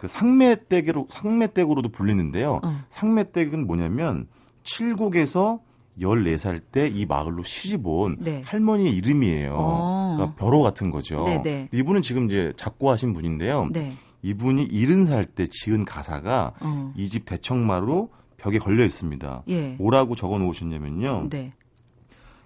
그 0.00 0.08
상매댁으로, 0.08 1.08
상매댁으로도 1.10 1.90
불리는데요. 1.90 2.60
어. 2.62 2.84
상매댁은 2.88 3.66
뭐냐면, 3.66 4.28
칠곡에서 4.62 5.60
14살 6.00 6.62
때 6.72 6.88
이 6.88 7.04
마을로 7.04 7.42
시집 7.42 7.86
온 7.86 8.16
네. 8.18 8.42
할머니의 8.46 8.94
이름이에요. 8.94 9.54
어. 9.54 10.14
그러니까 10.16 10.36
벼로 10.36 10.62
같은 10.62 10.90
거죠. 10.90 11.24
네네. 11.24 11.68
이분은 11.72 12.00
지금 12.00 12.24
이제 12.24 12.54
작고하신 12.56 13.12
분인데요. 13.12 13.68
네. 13.72 13.92
이분이 14.22 14.68
70살 14.68 15.34
때 15.34 15.46
지은 15.46 15.84
가사가 15.84 16.54
어. 16.60 16.94
이집 16.96 17.26
대청마루 17.26 18.08
벽에 18.38 18.58
걸려 18.58 18.86
있습니다. 18.86 19.42
예. 19.48 19.74
뭐라고 19.78 20.14
적어 20.14 20.38
놓으셨냐면요. 20.38 21.28
네. 21.28 21.52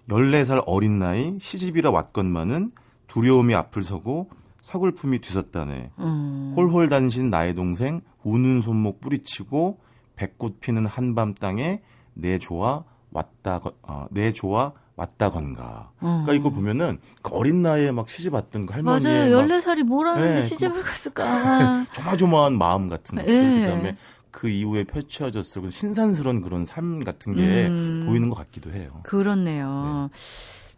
14살 0.09 0.65
어린 0.67 0.99
나이 0.99 1.39
시집이라 1.39 1.93
왔건만은 1.93 2.73
두려움이 3.07 3.55
앞을 3.55 3.85
서고 3.85 4.29
서글픔이 4.65 5.19
뒤섰다네. 5.19 5.91
음. 5.99 6.55
홀홀 6.57 6.89
단신 6.89 7.29
나의 7.29 7.55
동생 7.55 8.01
우는 8.23 8.63
손목 8.63 8.99
뿌리치고 8.99 9.79
백꽃 10.17 10.61
피는 10.61 10.87
한밤 10.87 11.35
땅에 11.35 11.83
내 12.15 12.39
좋아 12.39 12.83
왔다 13.13 13.59
거- 13.59 13.75
어, 13.83 14.07
내 14.11 14.33
조와 14.33 14.73
왔다 14.97 15.29
건가. 15.31 15.91
어. 16.01 16.23
그러니까 16.25 16.33
이걸 16.33 16.53
보면은 16.53 16.99
그 17.21 17.35
어린 17.35 17.61
나이에 17.61 17.91
막 17.91 18.09
시집 18.09 18.33
왔던 18.33 18.65
그 18.65 18.73
할머니의 18.73 19.29
맞아요. 19.31 19.37
막 19.39 19.47
14살이 19.49 19.83
뭘 19.83 20.07
하는데 20.07 20.35
네, 20.37 20.43
시집을 20.43 20.83
갔을까. 20.83 21.85
조마조마한 21.93 22.57
마음 22.57 22.89
같은 22.89 23.19
것. 23.19 23.29
예. 23.29 23.67
그다음에 23.67 23.97
그 24.31 24.49
이후에 24.49 24.85
펼쳐졌을 24.85 25.61
그 25.61 25.71
신산스러운 25.71 26.41
그런 26.41 26.65
삶 26.65 27.05
같은 27.05 27.35
게 27.35 27.67
음. 27.67 28.05
보이는 28.07 28.31
것 28.31 28.37
같기도 28.37 28.73
해요. 28.73 29.01
그렇네요. 29.03 30.09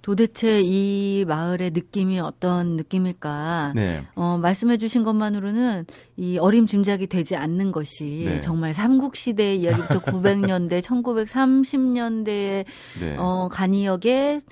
도대체 0.07 0.61
이 0.63 1.25
마을의 1.27 1.73
느낌이 1.73 2.21
어떤 2.21 2.77
느낌일까? 2.77 3.73
네. 3.75 4.07
어, 4.15 4.39
말씀해 4.41 4.77
주신 4.79 5.03
것만으로는 5.03 5.85
이 6.17 6.39
어림짐작이 6.39 7.09
되지 7.09 7.35
않는 7.35 7.73
것이 7.73 8.23
네. 8.25 8.41
정말 8.41 8.73
삼국 8.73 9.17
시대의 9.17 9.61
이야기부터 9.63 9.99
900년대, 10.07 10.81
1930년대의 10.81 12.65
네. 13.01 13.17
어, 13.19 13.49
간이역의 13.51 14.43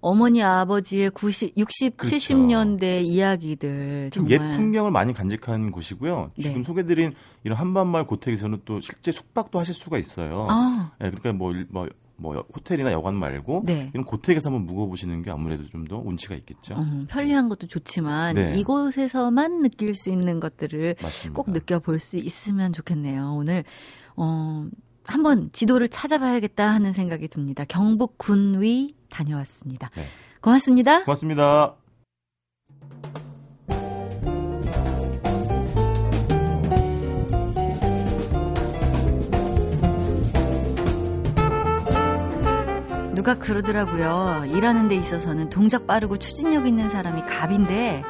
어머니 0.00 0.42
아버지의 0.42 1.10
90, 1.10 1.58
60, 1.58 1.98
그렇죠. 1.98 2.16
70년대 2.16 3.04
이야기들 3.04 4.08
좀 4.14 4.26
정말 4.26 4.50
옛 4.52 4.56
풍경을 4.56 4.90
많이 4.92 5.12
간직한 5.12 5.72
곳이고요. 5.72 6.30
지금 6.40 6.56
네. 6.56 6.62
소개드린 6.62 7.12
이런 7.44 7.58
한반마을 7.58 8.06
고택에서는 8.06 8.62
또 8.64 8.80
실제 8.80 9.12
숙박도 9.12 9.58
하실 9.58 9.74
수가 9.74 9.98
있어요. 9.98 10.46
아, 10.48 10.92
네, 10.98 11.10
그러니까 11.10 11.34
뭐, 11.34 11.52
일- 11.52 11.66
뭐, 11.68 11.86
뭐 12.18 12.44
호텔이나 12.54 12.92
여관 12.92 13.14
말고 13.14 13.62
네. 13.66 13.90
이런 13.92 14.04
고택에서 14.04 14.48
한번 14.50 14.66
묵어보시는 14.66 15.22
게 15.22 15.30
아무래도 15.30 15.64
좀 15.68 15.86
더 15.86 15.98
운치가 15.98 16.34
있겠죠. 16.36 16.74
어, 16.74 16.84
편리한 17.08 17.48
것도 17.48 17.68
좋지만 17.68 18.34
네. 18.34 18.54
이곳에서만 18.58 19.62
느낄 19.62 19.94
수 19.94 20.10
있는 20.10 20.40
것들을 20.40 20.96
맞습니다. 21.00 21.36
꼭 21.36 21.50
느껴볼 21.52 22.00
수 22.00 22.16
있으면 22.16 22.72
좋겠네요. 22.72 23.34
오늘 23.36 23.62
어, 24.16 24.66
한번 25.04 25.50
지도를 25.52 25.88
찾아봐야겠다 25.88 26.68
하는 26.68 26.92
생각이 26.92 27.28
듭니다. 27.28 27.64
경북 27.68 28.18
군위 28.18 28.96
다녀왔습니다. 29.10 29.90
네. 29.90 30.06
고맙습니다. 30.40 31.04
고맙습니다. 31.04 31.85
누가 43.26 43.40
그러더라고요. 43.40 44.44
일하는 44.54 44.86
데 44.86 44.94
있어서는 44.94 45.50
동작 45.50 45.88
빠르고 45.88 46.16
추진력 46.16 46.64
있는 46.64 46.88
사람이 46.88 47.22
갑인데 47.22 48.04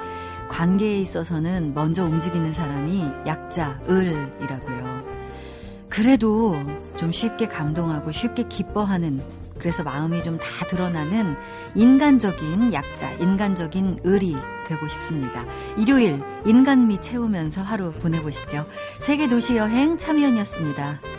관계에 0.50 1.00
있어서는 1.00 1.72
먼저 1.72 2.04
움직이는 2.04 2.52
사람이 2.52 3.02
약자, 3.26 3.80
을이라고요. 3.88 5.06
그래도 5.88 6.62
좀 6.98 7.10
쉽게 7.10 7.48
감동하고 7.48 8.10
쉽게 8.10 8.42
기뻐하는 8.42 9.22
그래서 9.58 9.82
마음이 9.82 10.22
좀 10.22 10.36
다 10.36 10.66
드러나는 10.66 11.34
인간적인 11.74 12.74
약자, 12.74 13.12
인간적인 13.12 14.00
을이 14.04 14.36
되고 14.66 14.86
싶습니다. 14.86 15.46
일요일 15.78 16.22
인간미 16.44 17.00
채우면서 17.00 17.62
하루 17.62 17.90
보내보시죠. 17.92 18.66
세계 19.00 19.30
도시 19.30 19.56
여행 19.56 19.96
참여연이었습니다. 19.96 21.15